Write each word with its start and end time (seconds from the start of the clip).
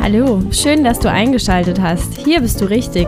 Hallo, 0.00 0.42
schön, 0.50 0.84
dass 0.84 0.98
du 0.98 1.10
eingeschaltet 1.10 1.80
hast. 1.80 2.16
Hier 2.18 2.40
bist 2.40 2.60
du 2.60 2.64
richtig. 2.64 3.06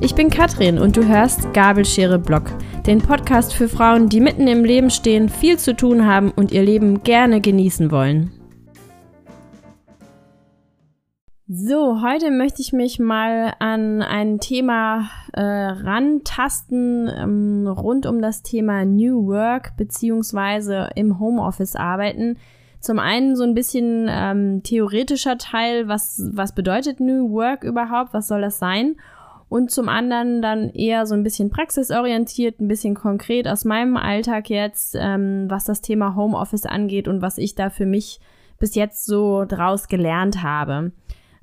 Ich 0.00 0.14
bin 0.14 0.30
Katrin 0.30 0.78
und 0.78 0.96
du 0.96 1.06
hörst 1.06 1.52
Gabelschere 1.54 2.18
Blog, 2.18 2.44
den 2.86 3.00
Podcast 3.00 3.54
für 3.54 3.68
Frauen, 3.68 4.08
die 4.08 4.20
mitten 4.20 4.48
im 4.48 4.64
Leben 4.64 4.90
stehen, 4.90 5.28
viel 5.28 5.58
zu 5.58 5.74
tun 5.76 6.06
haben 6.06 6.30
und 6.30 6.52
ihr 6.52 6.62
Leben 6.62 7.02
gerne 7.02 7.40
genießen 7.40 7.90
wollen. 7.90 8.32
So, 11.54 12.00
heute 12.00 12.30
möchte 12.30 12.62
ich 12.62 12.72
mich 12.72 12.98
mal 12.98 13.52
an 13.58 14.00
ein 14.00 14.40
Thema 14.40 15.10
äh, 15.34 15.42
rantasten 15.42 17.10
ähm, 17.14 17.66
rund 17.66 18.06
um 18.06 18.22
das 18.22 18.42
Thema 18.42 18.86
New 18.86 19.26
Work 19.26 19.76
beziehungsweise 19.76 20.88
im 20.94 21.18
Homeoffice 21.18 21.76
arbeiten. 21.76 22.38
Zum 22.82 22.98
einen 22.98 23.36
so 23.36 23.44
ein 23.44 23.54
bisschen 23.54 24.08
ähm, 24.10 24.64
theoretischer 24.64 25.38
Teil, 25.38 25.86
was, 25.86 26.20
was 26.32 26.52
bedeutet 26.52 26.98
New 26.98 27.30
Work 27.30 27.62
überhaupt, 27.62 28.12
was 28.12 28.26
soll 28.26 28.40
das 28.40 28.58
sein? 28.58 28.96
Und 29.48 29.70
zum 29.70 29.88
anderen 29.88 30.42
dann 30.42 30.68
eher 30.70 31.06
so 31.06 31.14
ein 31.14 31.22
bisschen 31.22 31.48
praxisorientiert, 31.48 32.60
ein 32.60 32.66
bisschen 32.66 32.94
konkret 32.94 33.46
aus 33.46 33.64
meinem 33.64 33.96
Alltag 33.96 34.50
jetzt, 34.50 34.96
ähm, 34.98 35.46
was 35.48 35.64
das 35.64 35.80
Thema 35.80 36.16
Homeoffice 36.16 36.66
angeht 36.66 37.06
und 37.06 37.22
was 37.22 37.38
ich 37.38 37.54
da 37.54 37.70
für 37.70 37.86
mich 37.86 38.18
bis 38.58 38.74
jetzt 38.74 39.06
so 39.06 39.44
draus 39.44 39.86
gelernt 39.86 40.42
habe. 40.42 40.90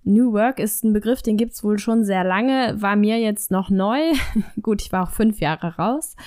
New 0.04 0.34
Work 0.34 0.60
ist 0.60 0.84
ein 0.84 0.92
Begriff, 0.92 1.22
den 1.22 1.38
gibt's 1.38 1.64
wohl 1.64 1.80
schon 1.80 2.04
sehr 2.04 2.26
lange, 2.26 2.82
war 2.82 2.98
mir 2.98 3.18
jetzt 3.20 3.50
noch 3.50 3.70
neu. 3.70 4.00
Gut, 4.62 4.82
ich 4.82 4.92
war 4.92 5.04
auch 5.04 5.12
fünf 5.12 5.40
Jahre 5.40 5.78
raus. 5.78 6.18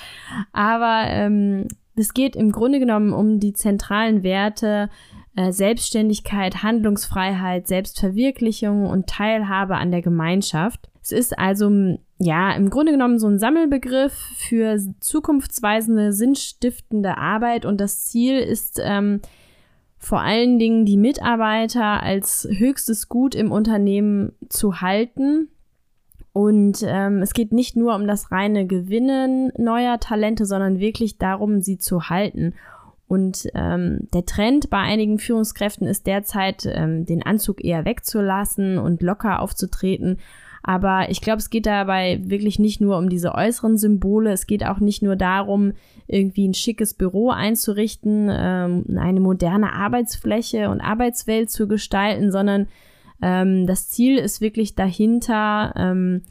Aber 0.52 1.04
ähm, 1.08 1.66
es 1.94 2.14
geht 2.14 2.36
im 2.36 2.52
Grunde 2.52 2.78
genommen 2.78 3.12
um 3.12 3.40
die 3.40 3.52
zentralen 3.52 4.22
Werte 4.22 4.88
äh, 5.36 5.52
Selbstständigkeit, 5.52 6.62
Handlungsfreiheit, 6.62 7.66
Selbstverwirklichung 7.66 8.86
und 8.86 9.06
Teilhabe 9.06 9.76
an 9.76 9.90
der 9.90 10.02
Gemeinschaft. 10.02 10.90
Es 11.02 11.12
ist 11.12 11.38
also 11.38 11.98
ja 12.18 12.52
im 12.52 12.70
Grunde 12.70 12.92
genommen 12.92 13.18
so 13.18 13.26
ein 13.26 13.38
Sammelbegriff 13.38 14.12
für 14.12 14.78
zukunftsweisende, 15.00 16.12
sinnstiftende 16.12 17.18
Arbeit 17.18 17.66
und 17.66 17.80
das 17.80 18.04
Ziel 18.04 18.38
ist 18.38 18.80
ähm, 18.82 19.20
vor 19.98 20.20
allen 20.20 20.58
Dingen 20.58 20.84
die 20.84 20.96
Mitarbeiter 20.96 22.02
als 22.02 22.48
höchstes 22.50 23.08
Gut 23.08 23.34
im 23.34 23.52
Unternehmen 23.52 24.32
zu 24.48 24.80
halten. 24.80 25.48
Und 26.32 26.82
ähm, 26.86 27.20
es 27.20 27.34
geht 27.34 27.52
nicht 27.52 27.76
nur 27.76 27.94
um 27.94 28.06
das 28.06 28.32
reine 28.32 28.66
Gewinnen 28.66 29.52
neuer 29.58 30.00
Talente, 30.00 30.46
sondern 30.46 30.78
wirklich 30.78 31.18
darum, 31.18 31.60
sie 31.60 31.78
zu 31.78 32.08
halten. 32.08 32.54
Und 33.06 33.46
ähm, 33.54 34.08
der 34.14 34.24
Trend 34.24 34.70
bei 34.70 34.78
einigen 34.78 35.18
Führungskräften 35.18 35.86
ist 35.86 36.06
derzeit, 36.06 36.66
ähm, 36.66 37.04
den 37.04 37.22
Anzug 37.22 37.62
eher 37.62 37.84
wegzulassen 37.84 38.78
und 38.78 39.02
locker 39.02 39.40
aufzutreten 39.40 40.18
aber 40.62 41.10
ich 41.10 41.20
glaube, 41.20 41.38
es 41.38 41.50
geht 41.50 41.66
dabei 41.66 42.20
wirklich 42.24 42.58
nicht 42.58 42.80
nur 42.80 42.96
um 42.98 43.08
diese 43.08 43.34
äußeren 43.34 43.76
Symbole. 43.76 44.30
Es 44.32 44.46
geht 44.46 44.64
auch 44.64 44.78
nicht 44.78 45.02
nur 45.02 45.16
darum, 45.16 45.72
irgendwie 46.06 46.46
ein 46.46 46.54
schickes 46.54 46.94
Büro 46.94 47.30
einzurichten, 47.30 48.28
ähm, 48.30 48.84
eine 48.96 49.20
moderne 49.20 49.72
Arbeitsfläche 49.72 50.70
und 50.70 50.80
Arbeitswelt 50.80 51.50
zu 51.50 51.66
gestalten, 51.66 52.30
sondern 52.30 52.68
ähm, 53.22 53.66
das 53.66 53.88
Ziel 53.88 54.18
ist 54.18 54.40
wirklich 54.40 54.74
dahinter, 54.74 55.72
ähm, 55.76 56.22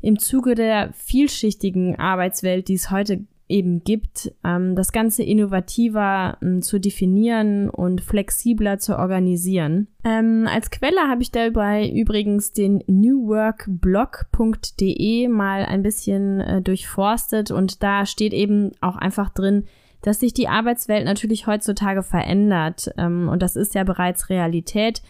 im 0.00 0.18
Zuge 0.18 0.54
der 0.54 0.92
vielschichtigen 0.94 1.98
Arbeitswelt, 1.98 2.68
die 2.68 2.74
es 2.74 2.90
heute 2.90 3.26
eben 3.50 3.84
gibt, 3.84 4.32
ähm, 4.44 4.76
das 4.76 4.92
Ganze 4.92 5.24
innovativer 5.24 6.38
ähm, 6.40 6.62
zu 6.62 6.78
definieren 6.78 7.68
und 7.68 8.00
flexibler 8.00 8.78
zu 8.78 8.96
organisieren. 8.96 9.88
Ähm, 10.04 10.46
als 10.48 10.70
Quelle 10.70 11.08
habe 11.08 11.22
ich 11.22 11.32
dabei 11.32 11.90
übrigens 11.90 12.52
den 12.52 12.84
newworkblog.de 12.86 15.26
mal 15.28 15.66
ein 15.66 15.82
bisschen 15.82 16.40
äh, 16.40 16.62
durchforstet 16.62 17.50
und 17.50 17.82
da 17.82 18.06
steht 18.06 18.32
eben 18.32 18.70
auch 18.80 18.96
einfach 18.96 19.28
drin, 19.30 19.64
dass 20.02 20.20
sich 20.20 20.32
die 20.32 20.48
Arbeitswelt 20.48 21.04
natürlich 21.04 21.46
heutzutage 21.46 22.02
verändert 22.02 22.90
ähm, 22.96 23.28
und 23.28 23.42
das 23.42 23.54
ist 23.56 23.74
ja 23.74 23.84
bereits 23.84 24.30
Realität. 24.30 25.02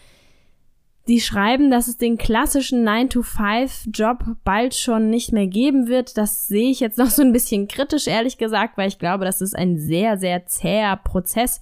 Die 1.07 1.19
schreiben, 1.19 1.71
dass 1.71 1.87
es 1.87 1.97
den 1.97 2.17
klassischen 2.17 2.87
9-to-5-Job 2.87 4.37
bald 4.43 4.75
schon 4.75 5.09
nicht 5.09 5.31
mehr 5.31 5.47
geben 5.47 5.87
wird. 5.87 6.17
Das 6.17 6.47
sehe 6.47 6.69
ich 6.69 6.79
jetzt 6.79 6.97
noch 6.99 7.09
so 7.09 7.21
ein 7.21 7.33
bisschen 7.33 7.67
kritisch, 7.67 8.07
ehrlich 8.07 8.37
gesagt, 8.37 8.77
weil 8.77 8.87
ich 8.87 8.99
glaube, 8.99 9.25
das 9.25 9.41
ist 9.41 9.55
ein 9.55 9.77
sehr, 9.77 10.17
sehr 10.17 10.45
zäher 10.45 10.95
Prozess. 10.97 11.59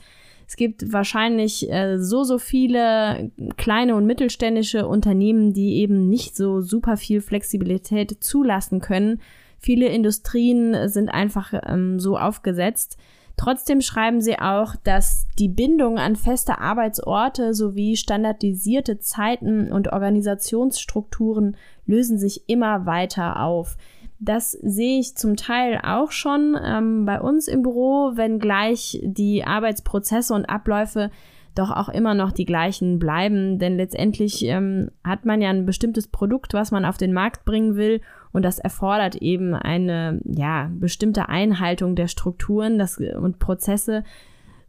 Es 0.47 0.55
gibt 0.55 0.91
wahrscheinlich 0.91 1.71
äh, 1.71 1.99
so, 1.99 2.23
so 2.23 2.39
viele 2.39 3.31
kleine 3.55 3.95
und 3.95 4.07
mittelständische 4.07 4.87
Unternehmen, 4.87 5.53
die 5.53 5.75
eben 5.75 6.09
nicht 6.09 6.35
so 6.35 6.59
super 6.61 6.97
viel 6.97 7.21
Flexibilität 7.21 8.23
zulassen 8.23 8.81
können. 8.81 9.21
Viele 9.59 9.87
Industrien 9.87 10.89
sind 10.89 11.09
einfach 11.09 11.53
ähm, 11.67 11.99
so 11.99 12.17
aufgesetzt, 12.17 12.97
Trotzdem 13.39 13.79
schreiben 13.79 14.19
sie 14.19 14.37
auch, 14.37 14.75
dass 14.83 15.25
die 15.39 15.47
Bindung 15.47 15.97
an 15.97 16.17
feste 16.17 16.59
Arbeitsorte 16.59 17.53
sowie 17.53 17.95
standardisierte 17.95 18.99
Zeiten 18.99 19.71
und 19.71 19.93
Organisationsstrukturen 19.93 21.55
lösen 21.85 22.17
sich 22.17 22.49
immer 22.49 22.85
weiter 22.85 23.41
auf. 23.41 23.77
Das 24.19 24.51
sehe 24.51 24.99
ich 24.99 25.15
zum 25.15 25.37
Teil 25.37 25.79
auch 25.81 26.11
schon 26.11 26.57
ähm, 26.61 27.05
bei 27.05 27.21
uns 27.21 27.47
im 27.47 27.61
Büro, 27.61 28.11
wenngleich 28.15 28.99
die 29.03 29.45
Arbeitsprozesse 29.45 30.33
und 30.33 30.49
Abläufe 30.49 31.09
doch 31.55 31.71
auch 31.71 31.87
immer 31.87 32.15
noch 32.15 32.33
die 32.33 32.45
gleichen 32.45 32.99
bleiben. 32.99 33.57
Denn 33.57 33.77
letztendlich 33.77 34.43
ähm, 34.43 34.91
hat 35.01 35.23
man 35.23 35.41
ja 35.41 35.49
ein 35.49 35.65
bestimmtes 35.65 36.09
Produkt, 36.09 36.53
was 36.53 36.71
man 36.71 36.83
auf 36.83 36.97
den 36.97 37.13
Markt 37.13 37.45
bringen 37.45 37.77
will 37.77 38.01
und 38.31 38.43
das 38.43 38.59
erfordert 38.59 39.15
eben 39.15 39.53
eine 39.53 40.21
ja, 40.23 40.69
bestimmte 40.73 41.29
Einhaltung 41.29 41.95
der 41.95 42.07
Strukturen 42.07 42.77
das, 42.77 42.97
und 42.97 43.39
Prozesse. 43.39 44.03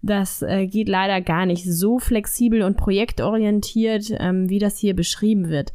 Das 0.02 0.40
äh, 0.40 0.66
geht 0.66 0.88
leider 0.88 1.20
gar 1.20 1.44
nicht 1.44 1.70
so 1.70 1.98
flexibel 1.98 2.62
und 2.62 2.78
projektorientiert, 2.78 4.12
ähm, 4.18 4.48
wie 4.48 4.58
das 4.58 4.78
hier 4.78 4.96
beschrieben 4.96 5.50
wird. 5.50 5.72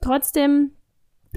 Trotzdem 0.00 0.70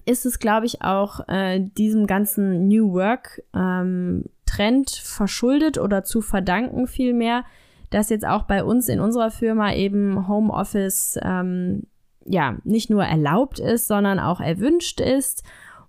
ist 0.05 0.25
es, 0.25 0.37
glaube 0.37 0.67
ich, 0.67 0.83
auch 0.83 1.27
äh, 1.27 1.59
diesem 1.59 2.05
ganzen 2.05 2.67
New 2.67 2.93
Work 2.93 3.41
ähm, 3.55 4.25
Trend 4.45 4.91
verschuldet 4.91 5.79
oder 5.79 6.03
zu 6.03 6.21
verdanken 6.21 6.85
vielmehr, 6.85 7.43
dass 7.89 8.09
jetzt 8.09 8.25
auch 8.25 8.43
bei 8.43 8.63
uns 8.63 8.87
in 8.87 8.99
unserer 8.99 9.31
Firma 9.31 9.73
eben 9.73 10.27
Homeoffice 10.27 11.19
ähm, 11.23 11.87
ja 12.25 12.57
nicht 12.63 12.89
nur 12.89 13.03
erlaubt 13.03 13.59
ist, 13.59 13.87
sondern 13.87 14.19
auch 14.19 14.39
erwünscht 14.39 15.01
ist 15.01 15.43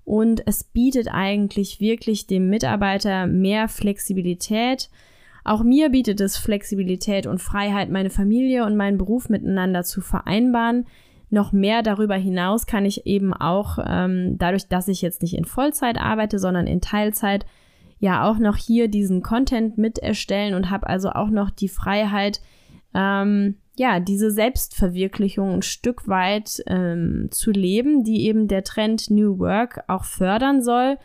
und 0.04 0.46
es 0.46 0.64
bietet 0.64 1.08
eigentlich 1.10 1.80
wirklich 1.80 2.26
dem 2.26 2.48
Mitarbeiter 2.48 3.26
mehr 3.26 3.68
Flexibilität. 3.68 4.90
Auch 5.44 5.62
mir 5.62 5.90
bietet 5.90 6.20
es 6.20 6.36
Flexibilität 6.36 7.26
und 7.26 7.40
Freiheit, 7.40 7.90
meine 7.90 8.10
Familie 8.10 8.64
und 8.64 8.76
meinen 8.76 8.98
Beruf 8.98 9.28
miteinander 9.28 9.84
zu 9.84 10.00
vereinbaren. 10.00 10.86
Noch 11.30 11.52
mehr 11.52 11.82
darüber 11.82 12.16
hinaus 12.16 12.66
kann 12.66 12.84
ich 12.84 13.06
eben 13.06 13.32
auch, 13.32 13.78
ähm, 13.84 14.36
dadurch, 14.38 14.68
dass 14.68 14.88
ich 14.88 15.02
jetzt 15.02 15.22
nicht 15.22 15.34
in 15.34 15.44
Vollzeit 15.44 15.98
arbeite, 15.98 16.38
sondern 16.38 16.66
in 16.66 16.80
Teilzeit, 16.80 17.46
ja 17.98 18.28
auch 18.28 18.38
noch 18.38 18.56
hier 18.56 18.88
diesen 18.88 19.22
Content 19.22 19.78
mit 19.78 19.98
erstellen 19.98 20.54
und 20.54 20.70
habe 20.70 20.88
also 20.88 21.10
auch 21.10 21.30
noch 21.30 21.50
die 21.50 21.68
Freiheit, 21.68 22.40
ähm, 22.94 23.56
ja, 23.76 24.00
diese 24.00 24.30
Selbstverwirklichung 24.30 25.54
ein 25.54 25.62
Stück 25.62 26.06
weit 26.06 26.62
ähm, 26.66 27.28
zu 27.30 27.50
leben, 27.50 28.04
die 28.04 28.26
eben 28.26 28.48
der 28.48 28.64
Trend 28.64 29.10
New 29.10 29.38
Work 29.38 29.84
auch 29.88 30.04
fördern 30.04 30.62
soll, 30.62 30.98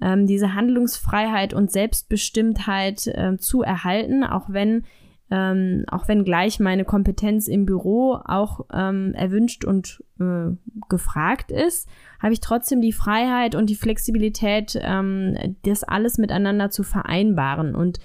ähm, 0.00 0.26
diese 0.26 0.54
Handlungsfreiheit 0.54 1.52
und 1.52 1.70
Selbstbestimmtheit 1.70 3.06
äh, 3.06 3.36
zu 3.38 3.62
erhalten, 3.62 4.24
auch 4.24 4.48
wenn 4.48 4.84
ähm, 5.28 5.84
auch 5.88 6.06
wenn 6.06 6.24
gleich 6.24 6.60
meine 6.60 6.84
Kompetenz 6.84 7.48
im 7.48 7.66
Büro 7.66 8.16
auch 8.24 8.60
ähm, 8.72 9.12
erwünscht 9.14 9.64
und 9.64 10.04
äh, 10.20 10.54
gefragt 10.88 11.50
ist, 11.50 11.88
habe 12.22 12.32
ich 12.32 12.40
trotzdem 12.40 12.80
die 12.80 12.92
Freiheit 12.92 13.56
und 13.56 13.68
die 13.68 13.74
Flexibilität, 13.74 14.78
ähm, 14.80 15.56
das 15.64 15.82
alles 15.82 16.18
miteinander 16.18 16.70
zu 16.70 16.84
vereinbaren. 16.84 17.74
Und 17.74 17.98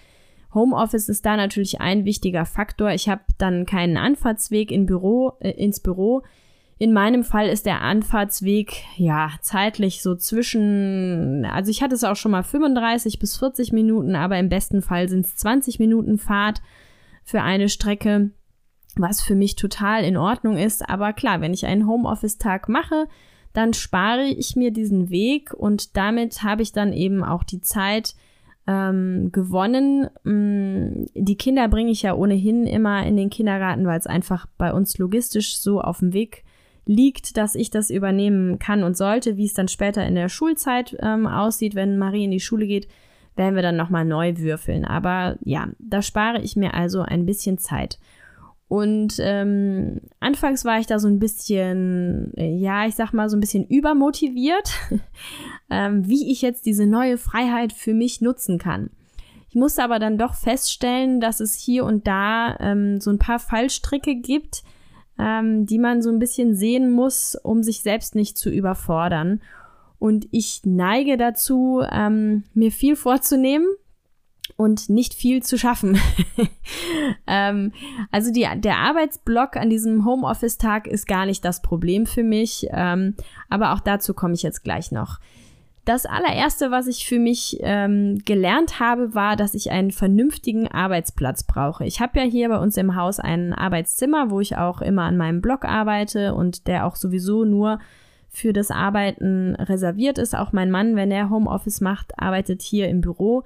Homeoffice 0.54 1.10
ist 1.10 1.26
da 1.26 1.38
natürlich 1.38 1.80
ein 1.80 2.06
wichtiger 2.06 2.46
Faktor. 2.46 2.92
Ich 2.92 3.08
habe 3.08 3.22
dann 3.38 3.66
keinen 3.66 3.98
Anfahrtsweg 3.98 4.72
in 4.72 4.86
Büro, 4.86 5.34
äh, 5.40 5.52
ins 5.52 5.80
Büro. 5.80 6.24
In 6.78 6.94
meinem 6.94 7.24
Fall 7.24 7.48
ist 7.48 7.68
der 7.68 7.82
Anfahrtsweg 7.82 8.74
ja 8.98 9.30
zeitlich 9.42 10.02
so 10.02 10.16
zwischen, 10.16 11.46
also 11.46 11.70
ich 11.70 11.84
hatte 11.84 11.94
es 11.94 12.04
auch 12.04 12.16
schon 12.16 12.32
mal 12.32 12.44
35 12.44 13.20
bis 13.20 13.38
40 13.38 13.72
Minuten, 13.72 14.16
aber 14.16 14.40
im 14.40 14.50
besten 14.50 14.82
Fall 14.82 15.08
sind 15.08 15.28
es 15.28 15.36
20 15.36 15.78
Minuten 15.78 16.18
Fahrt 16.18 16.62
für 17.24 17.44
eine 17.44 17.70
Strecke, 17.70 18.32
was 18.96 19.22
für 19.22 19.36
mich 19.36 19.56
total 19.56 20.04
in 20.04 20.18
Ordnung 20.18 20.58
ist. 20.58 20.90
Aber 20.90 21.14
klar, 21.14 21.40
wenn 21.40 21.54
ich 21.54 21.68
einen 21.68 21.88
Homeoffice-Tag 21.88 22.68
mache, 22.68 23.08
dann 23.54 23.74
spare 23.74 24.26
ich 24.26 24.56
mir 24.56 24.72
diesen 24.72 25.10
Weg 25.10 25.54
und 25.54 25.96
damit 25.98 26.42
habe 26.42 26.62
ich 26.62 26.72
dann 26.72 26.94
eben 26.94 27.24
auch 27.24 27.44
die 27.44 27.62
Zeit, 27.62 28.16
ähm, 28.68 29.32
gewonnen. 29.32 30.10
Mm, 30.24 31.06
die 31.16 31.38
Kinder 31.38 31.68
bringe 31.68 31.92
ich 31.92 32.02
ja 32.04 32.14
ohnehin 32.14 32.66
immer 32.66 33.06
in 33.06 33.18
den 33.18 33.30
Kindergarten, 33.30 33.86
weil 33.86 34.00
es 34.00 34.08
einfach 34.08 34.46
bei 34.58 34.74
uns 34.74 34.98
logistisch 34.98 35.60
so 35.60 35.82
auf 35.82 36.00
dem 36.00 36.14
Weg 36.14 36.44
liegt, 36.86 37.38
dass 37.38 37.56
ich 37.56 37.70
das 37.70 37.90
übernehmen 37.90 38.60
kann 38.60 38.84
und 38.84 38.98
sollte. 38.98 39.38
Wie 39.38 39.46
es 39.46 39.54
dann 39.54 39.68
später 39.68 40.06
in 40.06 40.16
der 40.16 40.30
Schulzeit 40.30 40.96
ähm, 41.02 41.28
aussieht, 41.28 41.76
wenn 41.76 41.98
Marie 41.98 42.26
in 42.26 42.32
die 42.32 42.40
Schule 42.40 42.68
geht, 42.68 42.88
werden 43.36 43.56
wir 43.56 43.62
dann 43.62 43.78
nochmal 43.78 44.06
neu 44.06 44.38
würfeln. 44.38 44.86
Aber 44.86 45.38
ja, 45.44 45.70
da 45.80 46.02
spare 46.02 46.42
ich 46.42 46.56
mir 46.56 46.74
also 46.74 47.02
ein 47.02 47.26
bisschen 47.26 47.58
Zeit. 47.58 48.00
Und 48.72 49.16
ähm, 49.20 50.00
anfangs 50.22 50.64
war 50.64 50.80
ich 50.80 50.88
da 50.88 50.98
so 50.98 51.10
ein 51.10 51.20
bisschen, 51.20 52.32
ja, 52.38 52.86
ich 52.86 52.96
sag 52.96 53.12
mal, 53.12 53.28
so 53.28 53.36
ein 53.36 53.42
bisschen 53.42 53.68
übermotiviert, 53.68 54.72
ähm, 55.70 56.08
wie 56.08 56.32
ich 56.32 56.42
jetzt 56.42 56.66
diese 56.66 56.86
neue 56.86 57.18
Freiheit 57.18 57.74
für 57.74 57.94
mich 57.94 58.22
nutzen 58.22 58.60
kann. 58.60 58.90
Ich 59.50 59.56
musste 59.56 59.84
aber 59.84 60.00
dann 60.00 60.18
doch 60.18 60.36
feststellen, 60.36 61.20
dass 61.20 61.42
es 61.42 61.56
hier 61.56 61.84
und 61.84 62.08
da 62.08 62.56
ähm, 62.62 63.02
so 63.02 63.12
ein 63.12 63.20
paar 63.20 63.40
Fallstricke 63.40 64.16
gibt, 64.16 64.64
ähm, 65.20 65.66
die 65.66 65.78
man 65.78 66.02
so 66.02 66.10
ein 66.10 66.20
bisschen 66.20 66.56
sehen 66.56 66.92
muss, 66.92 67.36
um 67.36 67.64
sich 67.64 67.82
selbst 67.82 68.16
nicht 68.16 68.38
zu 68.38 68.50
überfordern. 68.50 69.42
Und 70.00 70.30
ich 70.32 70.62
neige 70.64 71.18
dazu, 71.18 71.82
ähm, 71.92 72.46
mir 72.54 72.72
viel 72.72 72.96
vorzunehmen 72.96 73.68
und 74.62 74.90
nicht 74.90 75.16
viel 75.16 75.42
zu 75.42 75.58
schaffen. 75.58 75.98
ähm, 77.28 77.72
also 78.12 78.32
die, 78.32 78.48
der 78.58 78.78
Arbeitsblock 78.78 79.58
an 79.58 79.72
diesem 79.72 80.06
Homeoffice-Tag 80.06 80.86
ist 80.86 81.08
gar 81.08 81.26
nicht 81.26 81.44
das 81.44 81.64
Problem 81.64 82.06
für 82.06 82.22
mich, 82.22 82.68
ähm, 82.72 83.16
aber 83.50 83.74
auch 83.74 83.80
dazu 83.80 84.14
komme 84.14 84.36
ich 84.36 84.44
jetzt 84.44 84.64
gleich 84.64 84.92
noch. 84.92 85.20
Das 85.84 86.06
allererste, 86.06 86.70
was 86.70 86.86
ich 86.86 87.08
für 87.08 87.18
mich 87.18 87.58
ähm, 87.62 88.20
gelernt 88.24 88.80
habe, 88.80 89.16
war, 89.16 89.36
dass 89.36 89.56
ich 89.56 89.72
einen 89.72 89.90
vernünftigen 89.90 90.68
Arbeitsplatz 90.68 91.42
brauche. 91.42 91.84
Ich 91.86 92.00
habe 92.00 92.20
ja 92.20 92.26
hier 92.26 92.48
bei 92.50 92.60
uns 92.60 92.78
im 92.78 92.96
Haus 92.96 93.20
ein 93.20 93.54
Arbeitszimmer, 93.54 94.30
wo 94.30 94.42
ich 94.42 94.58
auch 94.58 94.82
immer 94.82 95.06
an 95.06 95.18
meinem 95.18 95.42
Blog 95.42 95.66
arbeite 95.66 96.36
und 96.36 96.68
der 96.68 96.86
auch 96.86 96.96
sowieso 96.96 97.46
nur 97.46 97.80
für 98.30 98.54
das 98.54 98.70
Arbeiten 98.70 99.56
reserviert 99.56 100.20
ist. 100.20 100.36
Auch 100.36 100.54
mein 100.54 100.70
Mann, 100.70 100.96
wenn 100.96 101.10
er 101.10 101.32
Homeoffice 101.32 101.82
macht, 101.82 102.20
arbeitet 102.20 102.62
hier 102.62 102.88
im 102.88 103.02
Büro. 103.02 103.44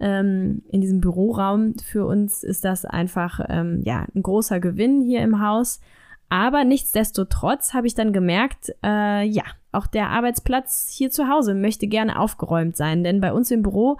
Ähm, 0.00 0.62
in 0.70 0.80
diesem 0.80 1.00
Büroraum. 1.00 1.74
Für 1.78 2.04
uns 2.06 2.42
ist 2.42 2.64
das 2.64 2.84
einfach 2.84 3.40
ähm, 3.48 3.82
ja, 3.84 4.06
ein 4.14 4.22
großer 4.22 4.60
Gewinn 4.60 5.02
hier 5.02 5.22
im 5.22 5.40
Haus. 5.40 5.80
Aber 6.28 6.64
nichtsdestotrotz 6.64 7.74
habe 7.74 7.86
ich 7.86 7.94
dann 7.94 8.12
gemerkt, 8.12 8.74
äh, 8.82 9.24
ja, 9.24 9.44
auch 9.72 9.86
der 9.86 10.08
Arbeitsplatz 10.10 10.88
hier 10.90 11.10
zu 11.10 11.28
Hause 11.28 11.54
möchte 11.54 11.86
gerne 11.86 12.18
aufgeräumt 12.18 12.76
sein, 12.76 13.04
denn 13.04 13.20
bei 13.20 13.32
uns 13.32 13.50
im 13.50 13.62
Büro 13.62 13.98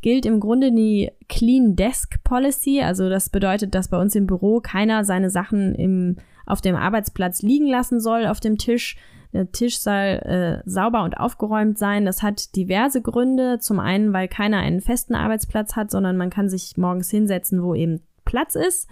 gilt 0.00 0.24
im 0.24 0.40
Grunde 0.40 0.72
die 0.72 1.10
Clean 1.28 1.76
Desk 1.76 2.22
Policy. 2.24 2.82
Also 2.82 3.08
das 3.08 3.28
bedeutet, 3.28 3.74
dass 3.74 3.88
bei 3.88 4.00
uns 4.00 4.14
im 4.14 4.26
Büro 4.26 4.60
keiner 4.60 5.04
seine 5.04 5.30
Sachen 5.30 5.74
im, 5.74 6.16
auf 6.46 6.60
dem 6.60 6.74
Arbeitsplatz 6.74 7.42
liegen 7.42 7.66
lassen 7.66 8.00
soll 8.00 8.26
auf 8.26 8.40
dem 8.40 8.56
Tisch. 8.58 8.96
Der 9.32 9.52
Tisch 9.52 9.78
soll 9.78 9.94
äh, 9.94 10.62
sauber 10.68 11.04
und 11.04 11.14
aufgeräumt 11.14 11.78
sein. 11.78 12.04
Das 12.04 12.22
hat 12.22 12.56
diverse 12.56 13.00
Gründe. 13.00 13.58
Zum 13.60 13.78
einen, 13.78 14.12
weil 14.12 14.28
keiner 14.28 14.58
einen 14.58 14.80
festen 14.80 15.14
Arbeitsplatz 15.14 15.76
hat, 15.76 15.90
sondern 15.90 16.16
man 16.16 16.30
kann 16.30 16.48
sich 16.48 16.76
morgens 16.76 17.10
hinsetzen, 17.10 17.62
wo 17.62 17.74
eben 17.74 18.00
Platz 18.24 18.54
ist. 18.54 18.88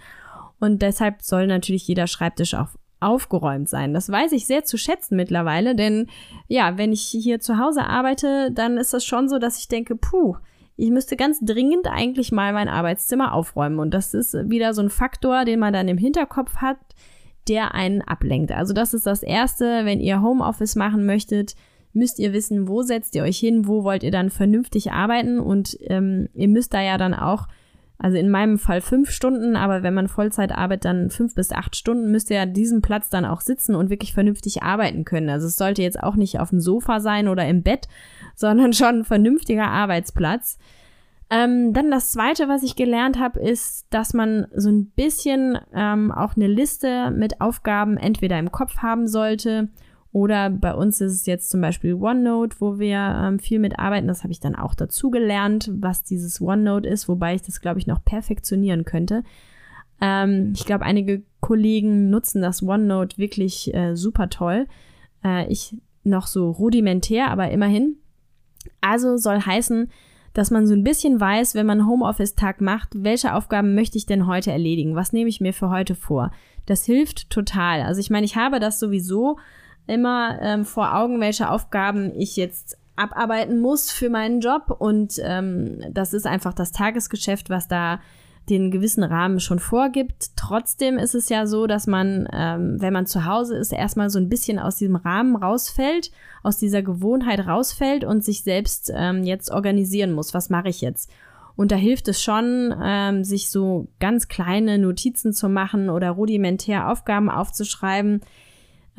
Und 0.59 0.81
deshalb 0.81 1.21
soll 1.21 1.47
natürlich 1.47 1.87
jeder 1.87 2.07
Schreibtisch 2.07 2.53
auch 2.53 2.69
aufgeräumt 2.99 3.69
sein. 3.69 3.93
Das 3.93 4.09
weiß 4.09 4.33
ich 4.33 4.45
sehr 4.45 4.65
zu 4.65 4.77
schätzen 4.77 5.15
mittlerweile, 5.15 5.75
denn 5.75 6.07
ja, 6.47 6.77
wenn 6.77 6.91
ich 6.91 7.03
hier 7.03 7.39
zu 7.39 7.57
Hause 7.57 7.85
arbeite, 7.85 8.51
dann 8.51 8.77
ist 8.77 8.93
das 8.93 9.05
schon 9.05 9.29
so, 9.29 9.39
dass 9.39 9.57
ich 9.57 9.69
denke, 9.69 9.95
puh, 9.95 10.35
ich 10.75 10.91
müsste 10.91 11.15
ganz 11.15 11.39
dringend 11.41 11.87
eigentlich 11.87 12.31
mal 12.31 12.53
mein 12.53 12.69
Arbeitszimmer 12.69 13.33
aufräumen. 13.33 13.79
Und 13.79 13.93
das 13.93 14.13
ist 14.13 14.33
wieder 14.49 14.73
so 14.73 14.81
ein 14.81 14.89
Faktor, 14.89 15.45
den 15.45 15.59
man 15.59 15.73
dann 15.73 15.87
im 15.87 15.97
Hinterkopf 15.97 16.57
hat, 16.57 16.77
der 17.47 17.73
einen 17.73 18.01
ablenkt. 18.01 18.51
Also 18.51 18.73
das 18.73 18.93
ist 18.93 19.05
das 19.05 19.23
Erste, 19.23 19.85
wenn 19.85 19.99
ihr 19.99 20.21
Homeoffice 20.21 20.75
machen 20.75 21.05
möchtet, 21.05 21.55
müsst 21.93 22.19
ihr 22.19 22.33
wissen, 22.33 22.67
wo 22.67 22.83
setzt 22.83 23.15
ihr 23.15 23.23
euch 23.23 23.39
hin, 23.39 23.67
wo 23.67 23.83
wollt 23.83 24.03
ihr 24.03 24.11
dann 24.11 24.29
vernünftig 24.29 24.91
arbeiten 24.91 25.39
und 25.39 25.77
ähm, 25.81 26.29
ihr 26.33 26.47
müsst 26.47 26.73
da 26.73 26.81
ja 26.81 26.97
dann 26.97 27.13
auch 27.13 27.47
also 28.01 28.17
in 28.17 28.29
meinem 28.29 28.57
Fall 28.57 28.79
fünf 28.79 29.11
Stunden, 29.11 29.57
aber 29.57 29.83
wenn 29.83 29.93
man 29.93 30.07
Vollzeit 30.07 30.53
arbeitet, 30.53 30.85
dann 30.85 31.09
fünf 31.09 31.35
bis 31.35 31.51
acht 31.51 31.75
Stunden, 31.75 32.11
müsst 32.11 32.29
ihr 32.29 32.41
an 32.41 32.53
diesem 32.53 32.81
Platz 32.81 33.09
dann 33.09 33.25
auch 33.25 33.41
sitzen 33.41 33.75
und 33.75 33.89
wirklich 33.89 34.13
vernünftig 34.13 34.63
arbeiten 34.63 35.03
können. 35.03 35.29
Also 35.29 35.47
es 35.47 35.57
sollte 35.57 35.81
jetzt 35.81 36.01
auch 36.01 36.15
nicht 36.15 36.39
auf 36.39 36.49
dem 36.51 36.61
Sofa 36.61 37.01
sein 37.01 37.27
oder 37.27 37.45
im 37.45 37.61
Bett, 37.61 37.89
sondern 38.35 38.71
schon 38.71 38.99
ein 38.99 39.03
vernünftiger 39.03 39.67
Arbeitsplatz. 39.67 40.57
Ähm, 41.31 41.73
dann 41.73 41.91
das 41.91 42.11
Zweite, 42.11 42.47
was 42.47 42.63
ich 42.63 42.75
gelernt 42.75 43.19
habe, 43.19 43.39
ist, 43.39 43.85
dass 43.91 44.13
man 44.13 44.47
so 44.55 44.69
ein 44.69 44.87
bisschen 44.91 45.59
ähm, 45.73 46.11
auch 46.11 46.35
eine 46.35 46.47
Liste 46.47 47.11
mit 47.11 47.39
Aufgaben 47.39 47.97
entweder 47.97 48.39
im 48.39 48.51
Kopf 48.51 48.77
haben 48.77 49.07
sollte 49.07 49.69
oder 50.11 50.49
bei 50.49 50.73
uns 50.73 51.01
ist 51.01 51.13
es 51.13 51.25
jetzt 51.27 51.49
zum 51.51 51.61
Beispiel 51.61 51.93
OneNote, 51.93 52.57
wo 52.59 52.79
wir 52.79 52.97
ähm, 52.97 53.39
viel 53.39 53.59
mitarbeiten. 53.59 54.07
Das 54.07 54.23
habe 54.23 54.31
ich 54.31 54.39
dann 54.39 54.55
auch 54.55 54.73
dazu 54.73 55.11
gelernt, 55.11 55.69
was 55.71 56.03
dieses 56.03 56.41
OneNote 56.41 56.89
ist, 56.89 57.07
wobei 57.07 57.35
ich 57.35 57.43
das, 57.43 57.61
glaube 57.61 57.79
ich, 57.79 57.85
noch 57.85 58.03
perfektionieren 58.03 58.85
könnte. 58.85 59.23
Ähm, 60.01 60.53
ich 60.55 60.65
glaube, 60.65 60.85
einige 60.85 61.21
Kollegen 61.41 62.09
nutzen 62.09 62.41
das 62.41 62.63
OneNote 62.63 63.19
wirklich 63.19 63.71
äh, 63.75 63.95
super 63.95 64.29
toll. 64.29 64.65
Äh, 65.23 65.47
ich 65.51 65.77
noch 66.03 66.25
so 66.25 66.49
rudimentär, 66.49 67.29
aber 67.29 67.51
immerhin. 67.51 67.97
Also 68.81 69.17
soll 69.17 69.41
heißen, 69.41 69.91
dass 70.33 70.51
man 70.51 70.67
so 70.67 70.73
ein 70.73 70.83
bisschen 70.83 71.19
weiß, 71.19 71.55
wenn 71.55 71.65
man 71.65 71.87
Homeoffice-Tag 71.87 72.61
macht, 72.61 72.89
welche 72.95 73.33
Aufgaben 73.33 73.75
möchte 73.75 73.97
ich 73.97 74.05
denn 74.05 74.27
heute 74.27 74.51
erledigen? 74.51 74.95
Was 74.95 75.13
nehme 75.13 75.29
ich 75.29 75.41
mir 75.41 75.53
für 75.53 75.69
heute 75.69 75.95
vor? 75.95 76.31
Das 76.65 76.85
hilft 76.85 77.29
total. 77.29 77.81
Also 77.81 77.99
ich 77.99 78.09
meine, 78.09 78.25
ich 78.25 78.35
habe 78.35 78.59
das 78.59 78.79
sowieso 78.79 79.37
immer 79.87 80.39
ähm, 80.41 80.65
vor 80.65 80.95
Augen, 80.95 81.19
welche 81.19 81.49
Aufgaben 81.49 82.13
ich 82.15 82.35
jetzt 82.35 82.77
abarbeiten 82.95 83.59
muss 83.59 83.91
für 83.91 84.09
meinen 84.09 84.41
Job. 84.41 84.75
Und 84.77 85.15
ähm, 85.23 85.79
das 85.91 86.13
ist 86.13 86.27
einfach 86.27 86.53
das 86.53 86.71
Tagesgeschäft, 86.71 87.49
was 87.49 87.67
da 87.67 87.99
den 88.49 88.71
gewissen 88.71 89.03
Rahmen 89.03 89.39
schon 89.39 89.59
vorgibt. 89.59 90.31
Trotzdem 90.35 90.97
ist 90.97 91.15
es 91.15 91.29
ja 91.29 91.45
so, 91.45 91.67
dass 91.67 91.87
man, 91.87 92.27
ähm, 92.33 92.77
wenn 92.79 92.93
man 92.93 93.05
zu 93.05 93.25
Hause 93.25 93.57
ist, 93.57 93.71
erstmal 93.71 94.09
so 94.09 94.19
ein 94.19 94.29
bisschen 94.29 94.59
aus 94.59 94.77
diesem 94.77 94.95
Rahmen 94.95 95.35
rausfällt, 95.35 96.11
aus 96.43 96.57
dieser 96.57 96.81
Gewohnheit 96.81 97.45
rausfällt 97.45 98.03
und 98.03 98.23
sich 98.23 98.43
selbst 98.43 98.91
ähm, 98.95 99.23
jetzt 99.23 99.51
organisieren 99.51 100.11
muss. 100.11 100.33
Was 100.33 100.49
mache 100.49 100.69
ich 100.69 100.81
jetzt? 100.81 101.11
Und 101.55 101.71
da 101.71 101.75
hilft 101.75 102.07
es 102.07 102.21
schon, 102.21 102.73
ähm, 102.81 103.23
sich 103.23 103.49
so 103.49 103.87
ganz 103.99 104.27
kleine 104.27 104.77
Notizen 104.77 105.33
zu 105.33 105.49
machen 105.49 105.89
oder 105.89 106.11
rudimentär 106.11 106.89
Aufgaben 106.89 107.29
aufzuschreiben, 107.29 108.21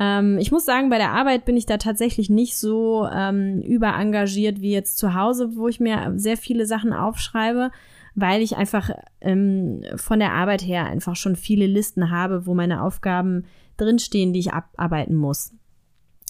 ähm, 0.01 0.39
ich 0.39 0.51
muss 0.51 0.65
sagen, 0.65 0.89
bei 0.89 0.97
der 0.97 1.11
Arbeit 1.11 1.45
bin 1.45 1.55
ich 1.55 1.67
da 1.67 1.77
tatsächlich 1.77 2.27
nicht 2.27 2.57
so 2.57 3.07
ähm, 3.13 3.61
überengagiert 3.61 4.59
wie 4.59 4.71
jetzt 4.71 4.97
zu 4.97 5.13
Hause, 5.13 5.55
wo 5.55 5.67
ich 5.67 5.79
mir 5.79 6.13
sehr 6.15 6.37
viele 6.37 6.65
Sachen 6.65 6.91
aufschreibe, 6.91 7.69
weil 8.15 8.41
ich 8.41 8.57
einfach 8.57 8.89
ähm, 9.21 9.83
von 9.95 10.19
der 10.19 10.33
Arbeit 10.33 10.61
her 10.61 10.85
einfach 10.85 11.15
schon 11.15 11.35
viele 11.35 11.67
Listen 11.67 12.09
habe, 12.09 12.45
wo 12.45 12.53
meine 12.53 12.83
Aufgaben 12.83 13.45
drinstehen, 13.77 14.33
die 14.33 14.39
ich 14.39 14.53
abarbeiten 14.53 15.15
muss. 15.15 15.53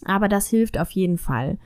Aber 0.05 0.27
das 0.27 0.47
hilft 0.47 0.79
auf 0.79 0.91
jeden 0.91 1.17
Fall. 1.17 1.57